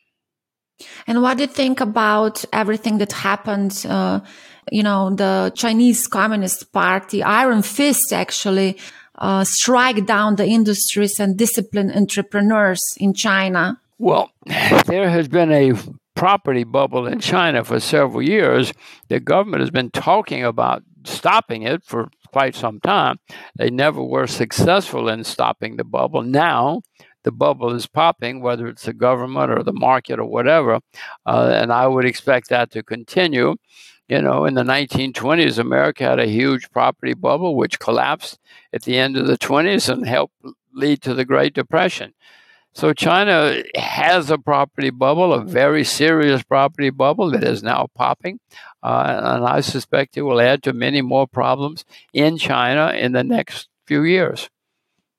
And 1.08 1.22
what 1.22 1.38
do 1.38 1.44
you 1.44 1.48
think 1.48 1.82
about 1.82 2.44
everything 2.52 2.98
that 3.00 3.12
happened? 3.12 3.86
Uh, 3.88 4.22
you 4.72 4.84
know, 4.84 5.14
the 5.14 5.52
Chinese 5.56 6.08
Communist 6.08 6.72
Party, 6.72 7.24
Iron 7.24 7.62
Fist 7.62 8.12
actually 8.12 8.78
uh, 9.18 9.44
strike 9.44 10.06
down 10.06 10.36
the 10.36 10.46
industries 10.46 11.20
and 11.20 11.38
discipline 11.38 11.92
entrepreneurs 11.92 12.82
in 12.98 13.14
China? 13.14 13.80
Well, 13.98 14.32
there 14.86 15.10
has 15.10 15.28
been 15.28 15.52
a 15.52 15.74
property 16.16 16.64
bubble 16.64 17.08
in 17.08 17.20
China 17.20 17.64
for 17.64 17.80
several 17.80 18.22
years. 18.22 18.74
The 19.10 19.20
government 19.20 19.62
has 19.62 19.72
been 19.72 19.92
talking 19.92 20.44
about 20.44 20.84
stopping 21.04 21.64
it 21.64 21.84
for 21.84 22.10
quite 22.32 22.56
some 22.56 22.80
time. 22.80 23.18
They 23.56 23.70
never 23.70 24.04
were 24.04 24.28
successful 24.28 25.08
in 25.08 25.24
stopping 25.24 25.76
the 25.76 25.84
bubble. 25.84 26.24
Now, 26.24 26.82
the 27.26 27.32
bubble 27.32 27.74
is 27.74 27.88
popping, 27.88 28.40
whether 28.40 28.68
it's 28.68 28.84
the 28.84 28.94
government 28.94 29.52
or 29.52 29.64
the 29.64 29.74
market 29.74 30.20
or 30.20 30.26
whatever. 30.26 30.80
Uh, 31.26 31.52
and 31.54 31.74
I 31.74 31.88
would 31.88 32.06
expect 32.06 32.50
that 32.50 32.72
to 32.72 32.84
continue. 32.84 33.56
You 34.08 34.22
know, 34.22 34.46
in 34.46 34.54
the 34.54 34.64
1920s, 34.64 35.58
America 35.58 36.04
had 36.04 36.20
a 36.20 36.28
huge 36.28 36.70
property 36.70 37.16
bubble, 37.16 37.56
which 37.56 37.80
collapsed 37.80 38.40
at 38.72 38.84
the 38.84 38.98
end 38.98 39.18
of 39.18 39.26
the 39.26 39.38
20s 39.38 39.90
and 39.90 40.08
helped 40.08 40.36
lead 40.72 41.02
to 41.02 41.16
the 41.16 41.26
Great 41.26 41.56
Depression. 41.56 42.14
So 42.74 42.94
China 42.94 43.64
has 43.76 44.30
a 44.30 44.38
property 44.38 44.92
bubble, 44.92 45.34
a 45.34 45.44
very 45.44 45.84
serious 45.84 46.44
property 46.44 46.92
bubble 46.92 47.32
that 47.32 47.44
is 47.44 47.64
now 47.64 47.88
popping. 47.96 48.40
Uh, 48.84 49.22
and 49.36 49.46
I 49.46 49.62
suspect 49.62 50.18
it 50.18 50.22
will 50.22 50.42
add 50.42 50.62
to 50.64 50.74
many 50.74 51.02
more 51.02 51.26
problems 51.26 51.86
in 52.14 52.38
China 52.38 52.92
in 52.92 53.14
the 53.14 53.24
next 53.24 53.70
few 53.88 54.04
years. 54.04 54.50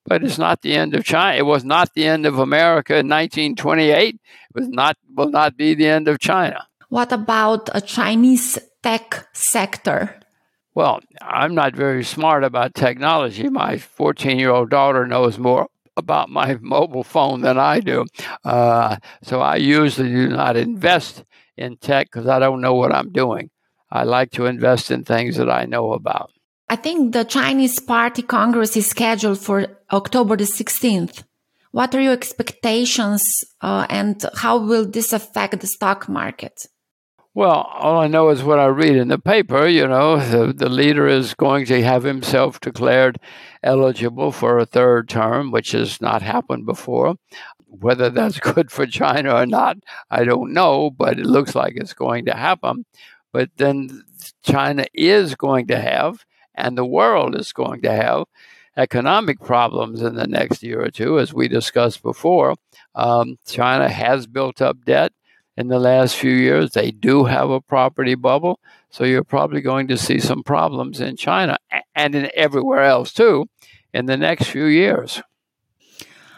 But 0.07 0.23
it's 0.23 0.39
not 0.39 0.63
the 0.63 0.75
end 0.75 0.95
of 0.95 1.05
China. 1.05 1.37
It 1.37 1.47
was 1.47 1.65
not 1.65 1.95
the 1.95 2.07
end 2.07 2.27
of 2.27 2.39
America 2.39 2.95
in 2.95 3.09
1928. 3.09 4.15
It 4.15 4.21
was 4.55 4.69
not 4.69 4.97
will 5.15 5.31
not 5.31 5.57
be 5.57 5.75
the 5.75 5.89
end 5.89 6.09
of 6.09 6.19
China. 6.19 6.67
What 6.89 7.13
about 7.13 7.69
a 7.75 7.81
Chinese 7.81 8.59
tech 8.83 9.29
sector? 9.33 10.21
Well, 10.75 11.01
I'm 11.23 11.55
not 11.55 11.75
very 11.75 12.05
smart 12.05 12.45
about 12.45 12.75
technology. 12.75 13.49
My 13.49 13.79
14 13.79 14.39
year 14.39 14.51
old 14.51 14.71
daughter 14.71 15.07
knows 15.07 15.39
more 15.39 15.69
about 15.97 16.29
my 16.29 16.59
mobile 16.61 17.03
phone 17.03 17.41
than 17.41 17.59
I 17.59 17.81
do. 17.81 18.05
Uh, 18.45 18.99
so 19.23 19.41
I 19.41 19.57
usually 19.57 20.11
do 20.11 20.29
not 20.29 20.57
invest 20.57 21.25
in 21.57 21.79
tech 21.79 22.09
because 22.13 22.29
I 22.29 22.39
don't 22.39 22.61
know 22.61 22.75
what 22.75 22.93
I'm 22.93 23.11
doing. 23.11 23.51
I 23.91 24.05
like 24.05 24.31
to 24.33 24.47
invest 24.47 24.91
in 24.91 25.05
things 25.05 25.37
that 25.37 25.51
I 25.51 25.65
know 25.65 25.93
about. 25.93 26.31
I 26.69 26.77
think 26.77 27.13
the 27.13 27.25
Chinese 27.25 27.79
Party 27.79 28.23
Congress 28.23 28.77
is 28.77 28.89
scheduled 28.89 29.39
for 29.39 29.67
October 29.93 30.37
the 30.37 30.45
16th. 30.45 31.23
What 31.71 31.95
are 31.95 32.01
your 32.01 32.13
expectations 32.13 33.45
uh, 33.61 33.87
and 33.89 34.25
how 34.35 34.59
will 34.59 34.85
this 34.85 35.13
affect 35.13 35.61
the 35.61 35.67
stock 35.67 36.09
market? 36.09 36.67
Well, 37.35 37.51
all 37.51 37.99
I 37.99 38.07
know 38.07 38.31
is 38.31 38.43
what 38.43 38.59
I 38.59 38.65
read 38.65 38.97
in 38.97 39.09
the 39.09 39.19
paper. 39.19 39.69
You 39.69 39.87
know, 39.87 40.19
the, 40.19 40.55
the 40.55 40.71
leader 40.71 41.07
is 41.07 41.35
going 41.35 41.67
to 41.67 41.85
have 41.85 42.03
himself 42.03 42.61
declared 42.61 43.21
eligible 43.63 44.33
for 44.33 44.59
a 44.59 44.65
third 44.65 45.09
term, 45.09 45.51
which 45.51 45.73
has 45.73 46.01
not 46.01 46.23
happened 46.23 46.65
before. 46.65 47.17
Whether 47.67 48.09
that's 48.09 48.41
good 48.55 48.73
for 48.73 48.87
China 48.87 49.35
or 49.35 49.45
not, 49.45 49.77
I 50.11 50.25
don't 50.25 50.55
know, 50.55 50.91
but 50.91 51.19
it 51.19 51.27
looks 51.27 51.55
like 51.55 51.75
it's 51.77 51.93
going 51.93 52.25
to 52.25 52.33
happen. 52.33 52.87
But 53.33 53.51
then 53.59 54.03
China 54.43 54.87
is 54.95 55.35
going 55.35 55.67
to 55.67 55.79
have, 55.79 56.25
and 56.57 56.77
the 56.77 56.85
world 56.85 57.35
is 57.35 57.53
going 57.53 57.83
to 57.83 57.93
have, 57.93 58.25
economic 58.77 59.41
problems 59.41 60.03
in 60.03 60.15
the 60.15 60.27
next 60.27 60.63
year 60.63 60.83
or 60.83 60.91
two, 60.91 61.19
as 61.19 61.33
we 61.33 61.49
discussed 61.49 62.03
before. 62.03 62.55
Um, 62.95 63.39
China 63.47 63.89
has 63.89 64.27
built 64.27 64.61
up 64.61 64.85
debt 64.85 65.13
in 65.57 65.69
the 65.69 65.79
last 65.79 66.17
few 66.17 66.33
years. 66.33 66.71
They 66.71 66.91
do 66.91 67.25
have 67.25 67.51
a 67.51 67.61
property 67.61 68.15
bubble. 68.15 68.61
So 68.91 69.05
you're 69.05 69.25
probably 69.25 69.61
going 69.61 69.89
to 69.89 69.97
see 69.97 70.21
some 70.21 70.43
problems 70.43 71.01
in 71.01 71.17
China 71.17 71.57
and 71.95 72.15
in 72.15 72.31
everywhere 72.35 72.83
else 72.83 73.13
too 73.13 73.47
in 73.93 74.07
the 74.07 74.17
next 74.17 74.49
few 74.49 74.67
years. 74.67 75.23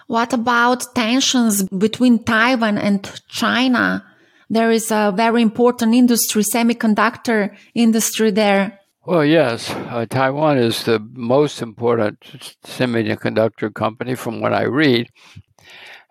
What 0.06 0.32
about 0.32 0.94
tensions 0.94 1.64
between 1.64 2.24
Taiwan 2.24 2.78
and 2.78 3.10
China? 3.28 4.04
There 4.48 4.70
is 4.70 4.90
a 4.90 5.12
very 5.14 5.42
important 5.42 5.94
industry, 5.94 6.42
semiconductor 6.42 7.54
industry 7.74 8.30
there. 8.30 8.77
Well, 9.08 9.24
yes, 9.24 9.70
uh, 9.70 10.04
Taiwan 10.04 10.58
is 10.58 10.84
the 10.84 10.98
most 11.00 11.62
important 11.62 12.20
semiconductor 12.62 13.72
company 13.72 14.14
from 14.14 14.42
what 14.42 14.52
I 14.52 14.64
read. 14.64 15.08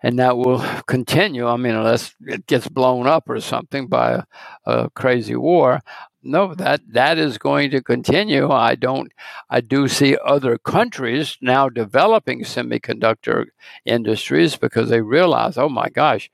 and 0.02 0.18
that 0.18 0.36
will 0.38 0.60
continue. 0.86 1.46
I 1.46 1.56
mean, 1.56 1.74
unless 1.74 2.14
it 2.26 2.46
gets 2.46 2.68
blown 2.68 3.06
up 3.06 3.28
or 3.28 3.40
something 3.40 3.88
by 3.88 4.12
a, 4.12 4.24
a 4.66 4.90
crazy 4.90 5.36
war. 5.36 5.80
No, 6.22 6.54
that 6.56 6.80
that 6.92 7.16
is 7.18 7.38
going 7.38 7.70
to 7.70 7.82
continue. 7.82 8.50
I 8.50 8.74
don't. 8.74 9.12
I 9.48 9.60
do 9.60 9.88
see 9.88 10.16
other 10.24 10.58
countries 10.58 11.38
now 11.40 11.68
developing 11.68 12.42
semiconductor 12.42 13.46
industries 13.86 14.56
because 14.56 14.90
they 14.90 15.00
realize, 15.00 15.56
oh 15.56 15.68
my 15.68 15.88
gosh, 15.90 16.30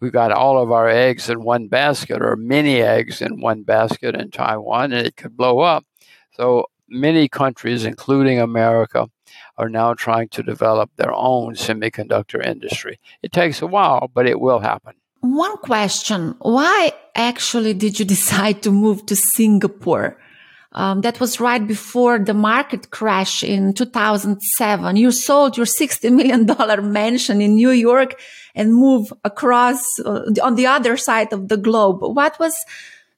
we've 0.00 0.12
got 0.12 0.32
all 0.32 0.58
of 0.62 0.70
our 0.72 0.88
eggs 0.88 1.28
in 1.28 1.42
one 1.44 1.68
basket 1.68 2.22
or 2.22 2.36
many 2.36 2.80
eggs 2.82 3.20
in 3.22 3.40
one 3.40 3.64
basket 3.64 4.14
in 4.14 4.30
Taiwan, 4.30 4.92
and 4.92 5.06
it 5.06 5.16
could 5.16 5.36
blow 5.36 5.60
up. 5.60 5.84
So 6.36 6.66
many 6.88 7.28
countries, 7.28 7.84
including 7.84 8.40
America, 8.40 9.08
are 9.56 9.68
now 9.68 9.94
trying 9.94 10.28
to 10.30 10.42
develop 10.42 10.90
their 10.96 11.12
own 11.12 11.54
semiconductor 11.54 12.44
industry. 12.44 12.98
It 13.22 13.32
takes 13.32 13.62
a 13.62 13.66
while, 13.66 14.10
but 14.12 14.26
it 14.26 14.40
will 14.40 14.60
happen. 14.60 14.94
One 15.20 15.56
question 15.58 16.34
Why 16.40 16.92
actually 17.14 17.74
did 17.74 17.98
you 17.98 18.04
decide 18.16 18.62
to 18.62 18.70
move 18.70 19.06
to 19.06 19.16
Singapore? 19.16 20.18
Um, 20.72 21.02
that 21.02 21.20
was 21.20 21.38
right 21.38 21.64
before 21.64 22.18
the 22.18 22.34
market 22.34 22.90
crash 22.90 23.44
in 23.44 23.74
2007. 23.74 24.96
You 24.96 25.12
sold 25.12 25.56
your 25.56 25.66
$60 25.66 26.12
million 26.12 26.46
mansion 26.92 27.40
in 27.40 27.54
New 27.54 27.70
York 27.70 28.20
and 28.56 28.74
moved 28.74 29.12
across 29.22 29.84
uh, 30.04 30.24
on 30.42 30.56
the 30.56 30.66
other 30.66 30.96
side 30.96 31.32
of 31.32 31.48
the 31.48 31.56
globe. 31.56 32.00
What 32.00 32.40
was 32.40 32.56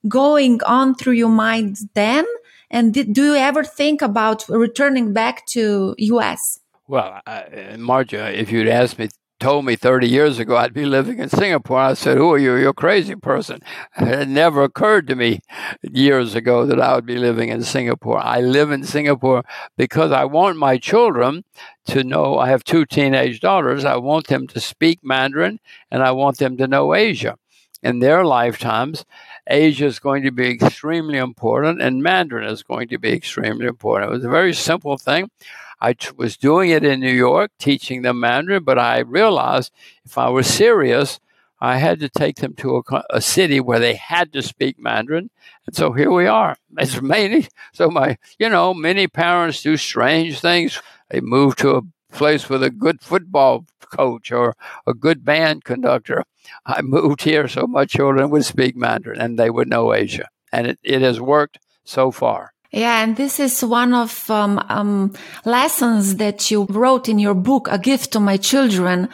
going 0.06 0.62
on 0.64 0.96
through 0.96 1.14
your 1.14 1.30
mind 1.30 1.78
then? 1.94 2.26
And 2.70 2.92
did, 2.92 3.12
do 3.12 3.24
you 3.24 3.36
ever 3.36 3.62
think 3.64 4.02
about 4.02 4.48
returning 4.48 5.12
back 5.12 5.46
to 5.46 5.94
US? 5.98 6.60
Well, 6.88 7.20
uh, 7.26 7.42
Marja, 7.76 8.32
if 8.32 8.50
you'd 8.50 8.68
asked 8.68 8.98
me, 8.98 9.08
told 9.38 9.64
me 9.64 9.76
30 9.76 10.08
years 10.08 10.38
ago 10.38 10.56
I'd 10.56 10.72
be 10.72 10.86
living 10.86 11.18
in 11.18 11.28
Singapore, 11.28 11.78
I 11.78 11.94
said, 11.94 12.16
"Who 12.16 12.32
are 12.32 12.38
you? 12.38 12.56
You're 12.56 12.70
a 12.70 12.74
crazy 12.74 13.14
person." 13.16 13.60
It 13.98 14.28
never 14.28 14.62
occurred 14.62 15.06
to 15.08 15.16
me 15.16 15.40
years 15.82 16.34
ago 16.34 16.64
that 16.66 16.80
I 16.80 16.94
would 16.94 17.06
be 17.06 17.16
living 17.16 17.50
in 17.50 17.62
Singapore. 17.62 18.18
I 18.18 18.40
live 18.40 18.70
in 18.70 18.84
Singapore 18.84 19.44
because 19.76 20.12
I 20.12 20.24
want 20.24 20.56
my 20.56 20.78
children 20.78 21.44
to 21.86 22.02
know. 22.02 22.38
I 22.38 22.48
have 22.48 22.64
two 22.64 22.86
teenage 22.86 23.40
daughters. 23.40 23.84
I 23.84 23.96
want 23.96 24.28
them 24.28 24.46
to 24.48 24.60
speak 24.60 25.00
Mandarin, 25.02 25.60
and 25.90 26.02
I 26.02 26.12
want 26.12 26.38
them 26.38 26.56
to 26.56 26.66
know 26.66 26.94
Asia 26.94 27.36
in 27.82 27.98
their 27.98 28.24
lifetimes. 28.24 29.04
Asia 29.48 29.86
is 29.86 29.98
going 29.98 30.22
to 30.24 30.30
be 30.30 30.50
extremely 30.50 31.18
important, 31.18 31.80
and 31.80 32.02
Mandarin 32.02 32.48
is 32.48 32.62
going 32.62 32.88
to 32.88 32.98
be 32.98 33.12
extremely 33.12 33.66
important. 33.66 34.10
It 34.10 34.14
was 34.14 34.24
a 34.24 34.30
very 34.30 34.52
simple 34.52 34.96
thing. 34.98 35.30
I 35.80 35.92
t- 35.92 36.08
was 36.16 36.36
doing 36.36 36.70
it 36.70 36.84
in 36.84 37.00
New 37.00 37.12
York, 37.12 37.50
teaching 37.58 38.02
them 38.02 38.20
Mandarin, 38.20 38.64
but 38.64 38.78
I 38.78 39.00
realized 39.00 39.72
if 40.04 40.16
I 40.18 40.28
was 40.30 40.46
serious, 40.46 41.20
I 41.60 41.78
had 41.78 42.00
to 42.00 42.08
take 42.08 42.36
them 42.36 42.54
to 42.54 42.76
a, 42.78 43.02
a, 43.10 43.20
city 43.20 43.60
where 43.60 43.78
they 43.78 43.94
had 43.94 44.32
to 44.34 44.42
speak 44.42 44.78
Mandarin. 44.78 45.30
And 45.66 45.74
so 45.74 45.92
here 45.92 46.10
we 46.10 46.26
are. 46.26 46.56
It's 46.78 47.00
many. 47.00 47.48
so 47.72 47.90
my, 47.90 48.18
you 48.38 48.48
know, 48.48 48.74
many 48.74 49.06
parents 49.06 49.62
do 49.62 49.76
strange 49.76 50.40
things. 50.40 50.80
They 51.08 51.20
move 51.20 51.56
to 51.56 51.76
a 51.76 51.82
place 52.12 52.48
with 52.48 52.62
a 52.62 52.70
good 52.70 53.00
football 53.00 53.64
coach 53.80 54.32
or 54.32 54.54
a 54.86 54.94
good 54.94 55.24
band 55.24 55.64
conductor. 55.64 56.24
I 56.64 56.82
moved 56.82 57.22
here 57.22 57.48
so 57.48 57.66
my 57.66 57.84
children 57.84 58.30
would 58.30 58.44
speak 58.44 58.76
Mandarin 58.76 59.20
and 59.20 59.38
they 59.38 59.50
would 59.50 59.68
know 59.68 59.92
Asia. 59.92 60.28
And 60.52 60.66
it, 60.66 60.78
it 60.82 61.02
has 61.02 61.20
worked 61.20 61.58
so 61.84 62.10
far. 62.10 62.52
Yeah, 62.72 63.02
and 63.02 63.16
this 63.16 63.40
is 63.40 63.64
one 63.64 63.94
of 63.94 64.28
um, 64.30 64.58
um, 64.68 65.14
lessons 65.44 66.16
that 66.16 66.50
you 66.50 66.66
wrote 66.68 67.08
in 67.08 67.18
your 67.18 67.34
book, 67.34 67.68
A 67.70 67.78
Gift 67.78 68.12
to 68.12 68.20
My 68.20 68.36
Children. 68.36 69.08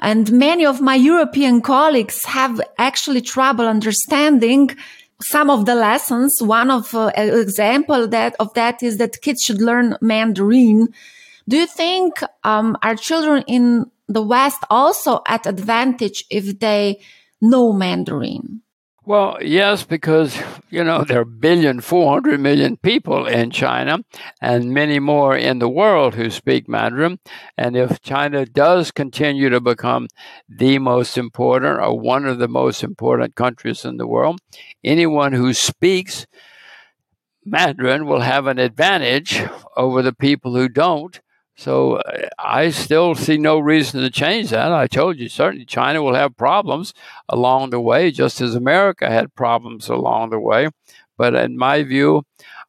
And 0.00 0.30
many 0.32 0.64
of 0.66 0.80
my 0.80 0.94
European 0.94 1.60
colleagues 1.60 2.24
have 2.24 2.60
actually 2.76 3.20
trouble 3.20 3.66
understanding 3.66 4.76
some 5.20 5.50
of 5.50 5.66
the 5.66 5.74
lessons. 5.74 6.40
One 6.40 6.70
of 6.70 6.94
uh, 6.94 7.10
example 7.16 8.06
that 8.08 8.36
of 8.38 8.52
that 8.54 8.82
is 8.82 8.98
that 8.98 9.20
kids 9.22 9.42
should 9.42 9.60
learn 9.60 9.96
Mandarin. 10.00 10.88
Do 11.48 11.56
you 11.56 11.66
think 11.66 12.22
um, 12.44 12.76
our 12.82 12.94
children 12.94 13.42
in 13.46 13.90
the 14.06 14.22
West 14.22 14.62
also 14.68 15.22
at 15.26 15.46
advantage 15.46 16.24
if 16.30 16.58
they 16.58 17.00
know 17.40 17.72
Mandarin? 17.72 18.60
Well, 19.06 19.38
yes, 19.40 19.84
because 19.84 20.38
you 20.68 20.84
know 20.84 21.04
there 21.04 21.20
are 21.20 21.24
billion, 21.24 21.80
four 21.80 22.12
hundred 22.12 22.40
million 22.40 22.76
people 22.76 23.26
in 23.26 23.50
China, 23.50 24.00
and 24.42 24.74
many 24.74 24.98
more 24.98 25.34
in 25.34 25.58
the 25.58 25.70
world 25.70 26.16
who 26.16 26.28
speak 26.28 26.68
Mandarin. 26.68 27.18
And 27.56 27.74
if 27.74 28.02
China 28.02 28.44
does 28.44 28.90
continue 28.90 29.48
to 29.48 29.62
become 29.62 30.08
the 30.50 30.78
most 30.78 31.16
important 31.16 31.80
or 31.80 31.98
one 31.98 32.26
of 32.26 32.38
the 32.38 32.48
most 32.48 32.84
important 32.84 33.34
countries 33.34 33.86
in 33.86 33.96
the 33.96 34.06
world, 34.06 34.40
anyone 34.84 35.32
who 35.32 35.54
speaks 35.54 36.26
Mandarin 37.46 38.04
will 38.04 38.20
have 38.20 38.46
an 38.46 38.58
advantage 38.58 39.42
over 39.74 40.02
the 40.02 40.12
people 40.12 40.54
who 40.54 40.68
don't 40.68 41.18
so 41.58 41.96
uh, 41.96 42.28
I 42.38 42.70
still 42.70 43.16
see 43.16 43.36
no 43.36 43.58
reason 43.58 44.00
to 44.00 44.10
change 44.10 44.50
that. 44.50 44.70
I 44.70 44.86
told 44.86 45.18
you, 45.18 45.28
certainly 45.28 45.64
China 45.64 46.04
will 46.04 46.14
have 46.14 46.36
problems 46.36 46.94
along 47.28 47.70
the 47.70 47.80
way, 47.80 48.12
just 48.12 48.40
as 48.40 48.54
America 48.54 49.10
had 49.10 49.34
problems 49.34 49.88
along 49.88 50.30
the 50.30 50.38
way. 50.38 50.68
But 51.16 51.34
in 51.34 51.58
my 51.58 51.82
view, 51.82 52.22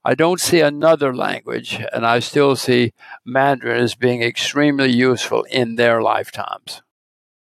I 0.04 0.16
don't 0.16 0.42
see 0.42 0.62
another 0.62 1.16
language, 1.16 1.80
and 1.94 2.04
I 2.04 2.18
still 2.18 2.56
see 2.56 2.94
Mandarin 3.24 3.84
as 3.84 3.94
being 3.94 4.24
extremely 4.24 4.92
useful 4.92 5.44
in 5.52 5.76
their 5.76 6.02
lifetimes. 6.02 6.82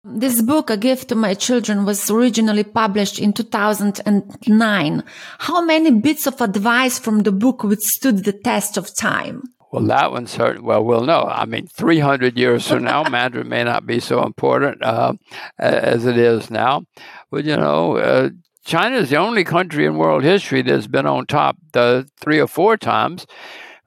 This 0.03 0.41
book, 0.41 0.69
A 0.69 0.75
Gift 0.75 1.07
to 1.09 1.15
My 1.15 1.33
Children, 1.33 1.85
was 1.85 2.11
originally 2.11 2.65
published 2.65 3.19
in 3.19 3.31
2009. 3.31 5.03
How 5.39 5.61
many 5.61 5.91
bits 5.91 6.27
of 6.27 6.41
advice 6.41 6.99
from 6.99 7.23
the 7.23 7.31
book 7.31 7.63
withstood 7.63 8.25
the 8.25 8.33
test 8.33 8.75
of 8.75 8.93
time? 8.93 9.43
Well, 9.71 9.83
that 9.87 10.11
one 10.11 10.27
certainly, 10.27 10.65
well, 10.65 10.83
we'll 10.83 11.05
know. 11.05 11.23
I 11.23 11.45
mean, 11.45 11.67
300 11.67 12.37
years 12.37 12.67
from 12.67 12.83
now, 12.83 13.03
Mandarin 13.09 13.49
may 13.49 13.63
not 13.63 13.85
be 13.85 13.99
so 13.99 14.23
important 14.23 14.81
uh, 14.83 15.13
as 15.59 16.05
it 16.05 16.17
is 16.17 16.49
now. 16.49 16.85
But, 17.29 17.43
you 17.45 17.57
know, 17.57 17.97
uh, 17.97 18.29
China 18.63 18.97
is 18.97 19.09
the 19.09 19.17
only 19.17 19.43
country 19.43 19.85
in 19.85 19.97
world 19.97 20.23
history 20.23 20.61
that's 20.61 20.87
been 20.87 21.05
on 21.05 21.25
top 21.25 21.57
the 21.73 22.09
three 22.19 22.39
or 22.39 22.47
four 22.47 22.77
times. 22.77 23.25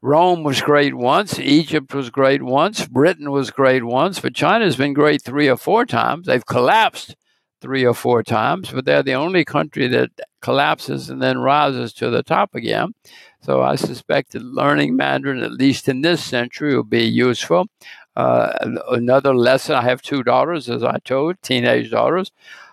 Rome 0.03 0.45
was 0.45 0.62
great 0.62 0.95
once, 0.95 1.38
Egypt 1.38 1.95
was 1.95 2.09
great 2.09 2.43
once, 2.43 2.87
Britain 2.87 3.31
was 3.31 3.51
great 3.51 3.85
once, 3.85 4.19
but 4.19 4.35
China's 4.35 4.77
been 4.77 4.95
great 4.95 5.23
three 5.23 5.49
or 5.49 5.59
four 5.59 5.85
times. 5.85 6.27
They've 6.27 6.47
collapsed 6.47 7.16
three 7.61 7.85
or 7.85 7.94
four 7.94 8.23
times, 8.23 8.70
but 8.70 8.85
they're 8.85 9.03
the 9.03 9.14
only 9.14 9.44
country 9.44 9.87
that 9.88 10.11
collapses 10.40 11.11
and 11.11 11.23
then 11.23 11.38
rises 11.38 11.92
to 11.94 12.11
the 12.11 12.23
top 12.23 12.55
again. 12.55 12.94
So 13.42 13.62
I 13.62 13.77
suspect 13.77 14.33
that 14.33 14.42
learning 14.42 14.96
Mandarin, 14.96 15.42
at 15.42 15.53
least 15.53 15.88
in 15.88 16.03
this 16.03 16.23
century, 16.23 16.75
will 16.75 16.83
be 16.83 17.05
useful. 17.05 17.68
Uh, 18.16 18.53
another 18.88 19.35
lesson 19.35 19.77
I 19.77 19.83
have 19.83 20.03
two 20.03 20.23
daughters, 20.23 20.68
as 20.68 20.83
I 20.83 20.99
told, 21.05 21.40
teenage 21.42 21.90
daughters. 21.90 22.33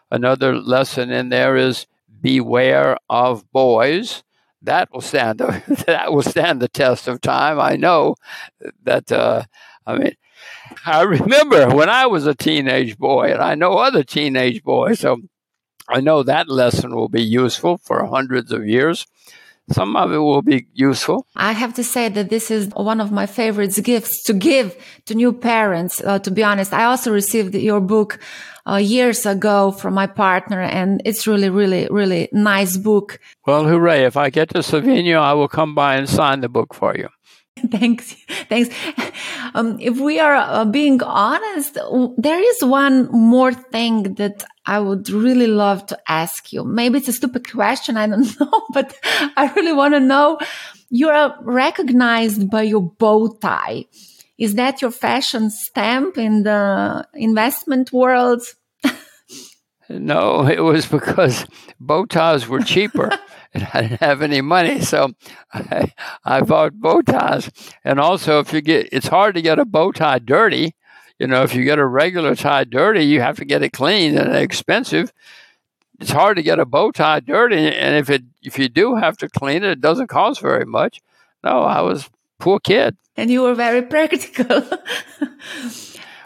Another 0.09 0.55
lesson 0.55 1.11
in 1.11 1.29
there 1.29 1.55
is 1.55 1.85
beware 2.21 2.97
of 3.09 3.49
boys. 3.51 4.23
That 4.61 4.91
will 4.91 5.01
stand 5.01 5.39
that 5.85 6.11
will 6.11 6.23
stand 6.23 6.61
the 6.61 6.67
test 6.67 7.07
of 7.07 7.21
time. 7.21 7.59
I 7.59 7.75
know 7.75 8.15
that. 8.83 9.11
Uh, 9.11 9.43
I 9.85 9.97
mean, 9.97 10.15
I 10.85 11.03
remember 11.03 11.69
when 11.69 11.89
I 11.89 12.07
was 12.07 12.25
a 12.27 12.35
teenage 12.35 12.97
boy, 12.97 13.31
and 13.31 13.41
I 13.41 13.55
know 13.55 13.73
other 13.73 14.03
teenage 14.03 14.63
boys. 14.63 14.99
So 14.99 15.17
I 15.89 16.01
know 16.01 16.23
that 16.23 16.49
lesson 16.49 16.95
will 16.95 17.09
be 17.09 17.23
useful 17.23 17.77
for 17.77 18.05
hundreds 18.05 18.51
of 18.51 18.67
years 18.67 19.05
some 19.71 19.95
of 19.95 20.11
it 20.11 20.17
will 20.17 20.41
be 20.41 20.67
useful. 20.73 21.25
I 21.35 21.51
have 21.51 21.73
to 21.75 21.83
say 21.83 22.09
that 22.09 22.29
this 22.29 22.49
is 22.51 22.69
one 22.75 23.01
of 23.01 23.11
my 23.11 23.25
favorite 23.25 23.77
gifts 23.83 24.23
to 24.23 24.33
give 24.33 24.75
to 25.05 25.15
new 25.15 25.33
parents. 25.33 26.01
Uh, 26.03 26.19
to 26.19 26.31
be 26.31 26.43
honest, 26.43 26.73
I 26.73 26.85
also 26.85 27.11
received 27.11 27.53
your 27.53 27.81
book 27.81 28.19
uh, 28.65 28.77
years 28.77 29.25
ago 29.25 29.71
from 29.71 29.93
my 29.93 30.07
partner, 30.07 30.61
and 30.61 31.01
it's 31.05 31.27
really, 31.27 31.49
really, 31.49 31.87
really 31.91 32.29
nice 32.31 32.77
book. 32.77 33.19
Well, 33.45 33.65
hooray! 33.65 34.05
If 34.05 34.17
I 34.17 34.29
get 34.29 34.49
to 34.49 34.59
Slovenia, 34.59 35.19
I 35.19 35.33
will 35.33 35.47
come 35.47 35.75
by 35.75 35.95
and 35.95 36.07
sign 36.07 36.41
the 36.41 36.49
book 36.49 36.73
for 36.73 36.95
you. 36.95 37.09
Thanks. 37.71 38.15
Thanks. 38.49 38.73
Um, 39.53 39.77
if 39.79 39.99
we 39.99 40.19
are 40.19 40.35
uh, 40.35 40.65
being 40.65 41.01
honest, 41.01 41.77
there 42.17 42.39
is 42.39 42.63
one 42.63 43.09
more 43.11 43.53
thing 43.53 44.15
that 44.15 44.43
I 44.65 44.79
would 44.79 45.09
really 45.09 45.47
love 45.47 45.85
to 45.87 45.99
ask 46.07 46.51
you. 46.53 46.63
Maybe 46.63 46.97
it's 46.97 47.07
a 47.07 47.13
stupid 47.13 47.49
question. 47.49 47.97
I 47.97 48.07
don't 48.07 48.39
know, 48.39 48.65
but 48.73 48.95
I 49.35 49.51
really 49.55 49.73
want 49.73 49.93
to 49.93 49.99
know. 49.99 50.39
You're 50.89 51.35
recognized 51.41 52.49
by 52.49 52.63
your 52.63 52.81
bow 52.81 53.37
tie. 53.41 53.85
Is 54.37 54.55
that 54.55 54.81
your 54.81 54.91
fashion 54.91 55.49
stamp 55.49 56.17
in 56.17 56.43
the 56.43 57.05
investment 57.13 57.91
world? 57.91 58.43
No, 59.89 60.47
it 60.47 60.59
was 60.59 60.85
because 60.85 61.45
bow 61.79 62.05
ties 62.05 62.47
were 62.47 62.59
cheaper. 62.59 63.11
and 63.53 63.67
I 63.73 63.81
didn't 63.81 64.01
have 64.01 64.21
any 64.21 64.41
money, 64.41 64.81
so 64.81 65.13
I, 65.53 65.93
I 66.23 66.41
bought 66.41 66.79
bow 66.79 67.01
ties. 67.01 67.49
And 67.83 67.99
also, 67.99 68.39
if 68.39 68.53
you 68.53 68.61
get, 68.61 68.89
it's 68.91 69.07
hard 69.07 69.35
to 69.35 69.41
get 69.41 69.59
a 69.59 69.65
bow 69.65 69.91
tie 69.91 70.19
dirty. 70.19 70.75
You 71.19 71.27
know, 71.27 71.43
if 71.43 71.55
you 71.55 71.63
get 71.63 71.79
a 71.79 71.85
regular 71.85 72.35
tie 72.35 72.65
dirty, 72.65 73.03
you 73.03 73.21
have 73.21 73.37
to 73.37 73.45
get 73.45 73.63
it 73.63 73.73
clean 73.73 74.17
and 74.17 74.35
expensive. 74.35 75.11
It's 75.99 76.11
hard 76.11 76.37
to 76.37 76.43
get 76.43 76.59
a 76.59 76.65
bow 76.65 76.91
tie 76.91 77.21
dirty, 77.21 77.73
and 77.73 77.95
if 77.95 78.09
it 78.09 78.23
if 78.43 78.59
you 78.59 78.69
do 78.69 78.95
have 78.95 79.17
to 79.17 79.29
clean 79.29 79.63
it, 79.63 79.71
it 79.71 79.81
doesn't 79.81 80.07
cost 80.07 80.41
very 80.41 80.65
much. 80.65 81.01
No, 81.43 81.61
I 81.61 81.81
was 81.81 82.09
poor 82.39 82.59
kid. 82.59 82.95
And 83.15 83.31
you 83.31 83.41
were 83.41 83.55
very 83.55 83.81
practical. 83.81 84.45
well, 85.19 85.27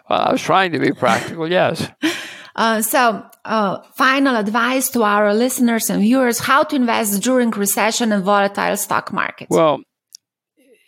I 0.10 0.32
was 0.32 0.42
trying 0.42 0.74
to 0.74 0.80
be 0.80 0.92
practical, 0.92 1.50
yes. 1.50 1.90
Uh, 2.56 2.82
so, 2.82 3.26
uh, 3.46 3.82
final 3.94 4.36
advice 4.36 4.90
to 4.90 5.04
our 5.04 5.34
listeners 5.34 5.90
and 5.90 6.02
viewers: 6.02 6.40
how 6.40 6.64
to 6.64 6.76
invest 6.76 7.22
during 7.22 7.52
recession 7.52 8.12
and 8.12 8.24
volatile 8.24 8.78
stock 8.78 9.14
markets. 9.14 9.50
Well, 9.50 9.82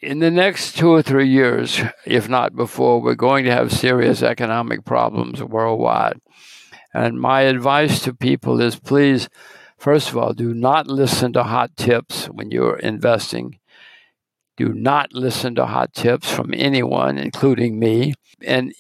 in 0.04 0.20
the 0.20 0.32
next 0.32 0.78
two 0.78 0.90
or 0.90 1.02
three 1.02 1.30
years, 1.30 1.82
if 2.06 2.28
not 2.28 2.56
before, 2.56 3.02
we're 3.02 3.16
going 3.16 3.46
to 3.46 3.52
have 3.52 3.72
serious 3.72 4.22
economic 4.22 4.84
problems 4.84 5.42
worldwide. 5.42 6.20
And 6.94 7.20
my 7.20 7.42
advice 7.42 8.02
to 8.04 8.14
people 8.14 8.62
is 8.62 8.76
please, 8.76 9.30
first 9.78 10.10
of 10.10 10.18
all, 10.18 10.34
do 10.34 10.54
not 10.54 10.88
listen 10.88 11.34
to 11.34 11.44
hot 11.44 11.76
tips 11.78 12.26
when 12.26 12.52
you're 12.52 12.78
investing. 12.78 13.60
Do 14.58 14.74
not 14.74 15.14
listen 15.14 15.56
to 15.56 15.66
hot 15.66 15.94
tips 15.94 16.30
from 16.30 16.54
anyone, 16.54 17.18
including 17.18 17.80
me. 17.80 18.14
And 18.46 18.74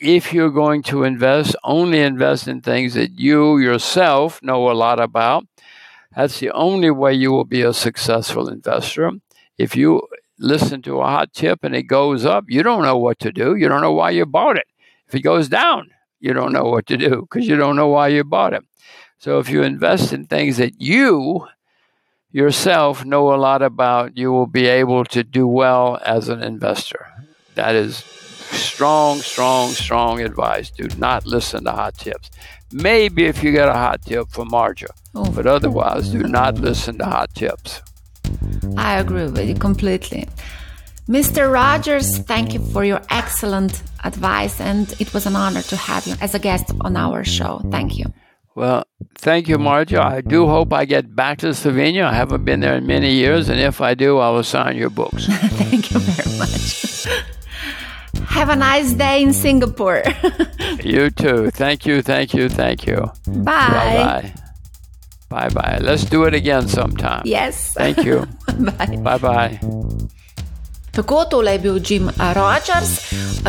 if 0.00 0.32
you're 0.32 0.50
going 0.50 0.82
to 0.84 1.04
invest, 1.04 1.54
only 1.62 2.00
invest 2.00 2.48
in 2.48 2.60
things 2.60 2.94
that 2.94 3.18
you 3.18 3.58
yourself 3.58 4.42
know 4.42 4.70
a 4.70 4.72
lot 4.72 4.98
about. 4.98 5.46
That's 6.16 6.40
the 6.40 6.50
only 6.50 6.90
way 6.90 7.14
you 7.14 7.30
will 7.30 7.44
be 7.44 7.62
a 7.62 7.72
successful 7.72 8.48
investor. 8.48 9.12
If 9.58 9.76
you 9.76 10.02
listen 10.38 10.82
to 10.82 11.00
a 11.00 11.06
hot 11.06 11.32
tip 11.32 11.62
and 11.62 11.76
it 11.76 11.84
goes 11.84 12.24
up, 12.24 12.44
you 12.48 12.62
don't 12.62 12.82
know 12.82 12.96
what 12.96 13.18
to 13.20 13.30
do. 13.30 13.54
You 13.54 13.68
don't 13.68 13.82
know 13.82 13.92
why 13.92 14.10
you 14.10 14.26
bought 14.26 14.56
it. 14.56 14.66
If 15.06 15.14
it 15.14 15.20
goes 15.20 15.48
down, 15.48 15.90
you 16.18 16.32
don't 16.32 16.52
know 16.52 16.64
what 16.64 16.86
to 16.86 16.96
do 16.96 17.22
because 17.22 17.46
you 17.46 17.56
don't 17.56 17.76
know 17.76 17.88
why 17.88 18.08
you 18.08 18.24
bought 18.24 18.54
it. 18.54 18.64
So 19.18 19.38
if 19.38 19.50
you 19.50 19.62
invest 19.62 20.12
in 20.12 20.26
things 20.26 20.56
that 20.56 20.80
you 20.80 21.46
yourself 22.32 23.04
know 23.04 23.34
a 23.34 23.36
lot 23.36 23.60
about, 23.60 24.16
you 24.16 24.32
will 24.32 24.46
be 24.46 24.66
able 24.66 25.04
to 25.04 25.22
do 25.22 25.46
well 25.46 26.00
as 26.04 26.28
an 26.28 26.42
investor. 26.42 27.06
That 27.54 27.74
is 27.74 28.02
strong, 28.52 29.20
strong, 29.20 29.70
strong 29.70 30.20
advice. 30.20 30.70
Do 30.70 30.88
not 30.98 31.26
listen 31.26 31.64
to 31.64 31.72
hot 31.72 31.96
tips. 31.98 32.30
Maybe 32.72 33.26
if 33.26 33.42
you 33.42 33.52
get 33.52 33.68
a 33.68 33.72
hot 33.72 34.02
tip 34.02 34.28
from 34.28 34.50
Marja, 34.50 34.88
oh. 35.14 35.30
but 35.32 35.46
otherwise, 35.46 36.10
do 36.10 36.22
not 36.22 36.58
listen 36.58 36.98
to 36.98 37.04
hot 37.04 37.34
tips. 37.34 37.82
I 38.76 38.98
agree 38.98 39.24
with 39.24 39.48
you 39.48 39.54
completely. 39.54 40.28
Mr. 41.08 41.52
Rogers, 41.52 42.18
thank 42.18 42.54
you 42.54 42.60
for 42.60 42.84
your 42.84 43.02
excellent 43.10 43.82
advice, 44.04 44.60
and 44.60 44.94
it 45.00 45.12
was 45.12 45.26
an 45.26 45.34
honor 45.34 45.62
to 45.62 45.76
have 45.76 46.06
you 46.06 46.14
as 46.20 46.36
a 46.36 46.38
guest 46.38 46.72
on 46.82 46.96
our 46.96 47.24
show. 47.24 47.60
Thank 47.70 47.98
you. 47.98 48.06
Well, 48.54 48.84
thank 49.18 49.48
you, 49.48 49.58
Marja. 49.58 49.98
I 50.00 50.20
do 50.20 50.46
hope 50.46 50.72
I 50.72 50.84
get 50.84 51.16
back 51.16 51.38
to 51.38 51.48
Slovenia. 51.48 52.04
I 52.04 52.14
haven't 52.14 52.44
been 52.44 52.60
there 52.60 52.76
in 52.76 52.86
many 52.86 53.12
years, 53.12 53.48
and 53.48 53.58
if 53.58 53.80
I 53.80 53.94
do, 53.94 54.18
I 54.18 54.30
will 54.30 54.44
sign 54.44 54.76
your 54.76 54.90
books. 54.90 55.26
thank 55.28 55.90
you 55.90 55.98
very 55.98 56.38
much. 56.38 57.06
Have 58.30 58.48
a 58.48 58.56
nice 58.56 58.92
day 58.92 59.22
in 59.22 59.32
Singapore. 59.32 60.04
you 60.84 61.10
too. 61.10 61.50
Thank 61.50 61.84
you, 61.84 62.00
thank 62.00 62.32
you, 62.32 62.48
thank 62.48 62.86
you. 62.86 63.10
Bye. 63.26 63.42
Bye 63.42 63.96
bye. 63.98 64.34
Bye 65.28 65.48
bye. 65.48 65.78
Let's 65.80 66.04
do 66.04 66.24
it 66.24 66.34
again 66.34 66.68
sometime. 66.68 67.22
Yes. 67.24 67.74
Thank 67.74 68.04
you. 68.04 68.26
bye. 68.46 68.96
Bye 69.02 69.18
bye. 69.18 69.60
Tako 70.92 71.24
tole 71.30 71.52
je 71.52 71.58
bil 71.58 71.78
Jim 71.88 72.10
Rogers. 72.34 72.90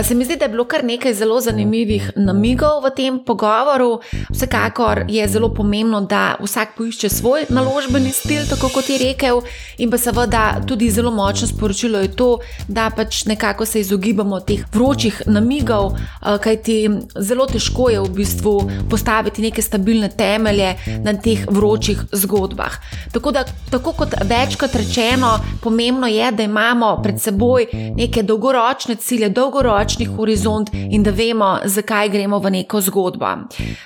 Se 0.04 0.16
mi 0.16 0.26
zdi, 0.26 0.36
da 0.38 0.46
je 0.46 0.50
bilo 0.50 0.66
kar 0.66 0.84
nekaj 0.84 1.14
zelo 1.14 1.40
zanimivih 1.42 2.12
namigov 2.16 2.84
v 2.86 2.92
tem 2.96 3.20
pogovoru. 3.26 4.00
Vsekakor 4.30 5.04
je 5.08 5.28
zelo 5.28 5.50
pomembno, 5.54 6.02
da 6.02 6.36
vsak 6.40 6.76
poišče 6.78 7.10
svoj 7.10 7.46
naložbeni 7.50 8.12
stil, 8.12 8.46
tako 8.50 8.70
kot 8.70 8.90
je 8.90 8.98
rekel. 8.98 9.42
In 9.78 9.92
pa 9.92 9.98
seveda 9.98 10.62
tudi 10.68 10.92
zelo 10.92 11.12
močno 11.12 11.48
sporočilo 11.48 12.00
je 12.00 12.12
to, 12.16 12.40
da 12.68 12.90
pač 12.96 13.26
nekako 13.26 13.66
se 13.66 13.80
izogibamo 13.80 14.40
teh 14.40 14.64
vročih 14.74 15.22
namigov, 15.26 15.98
kajti 16.44 16.90
zelo 17.20 17.46
težko 17.46 17.90
je 17.90 18.00
v 18.00 18.10
bistvu 18.10 18.56
postaviti 18.90 19.42
neke 19.42 19.62
stabilne 19.62 20.10
temelje 20.10 20.76
na 21.04 21.14
teh 21.14 21.46
vročih 21.50 22.00
zgodbah. 22.12 22.78
Tako 23.12 23.32
da, 23.32 23.44
tako 23.72 23.94
kot 23.94 24.16
večkrat 24.24 24.76
rečeno, 24.76 25.40
pomembno 25.62 26.08
je, 26.08 26.32
da 26.32 26.44
imamo 26.44 27.00
pred 27.04 27.20
seboj 27.20 27.31
seboj 27.32 27.68
neke 27.96 28.24
dolgoročne 28.24 28.96
cilje, 28.96 29.30
dolgoročni 29.30 30.06
horizont 30.06 30.70
in 30.74 31.04
da 31.04 31.12
vemo, 31.12 31.58
zakaj 31.66 32.10
gremo 32.10 32.40
v 32.40 32.52
neko 32.60 32.82
zgodbo. 32.82 33.32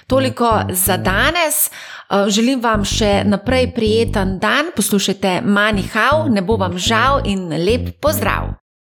Toliko 0.08 0.52
za 0.70 0.98
danes. 0.98 1.70
Eh, 1.70 2.30
želim 2.30 2.62
vam 2.62 2.84
še 2.86 3.24
naprej 3.26 3.72
prijeten 3.76 4.38
dan, 4.40 4.74
poslušajte 4.76 5.42
Manihau, 5.46 6.30
ne 6.30 6.42
bo 6.42 6.58
vam 6.58 6.78
žal 6.78 7.26
in 7.26 7.50
lep 7.50 7.98
pozdrav! 8.02 8.65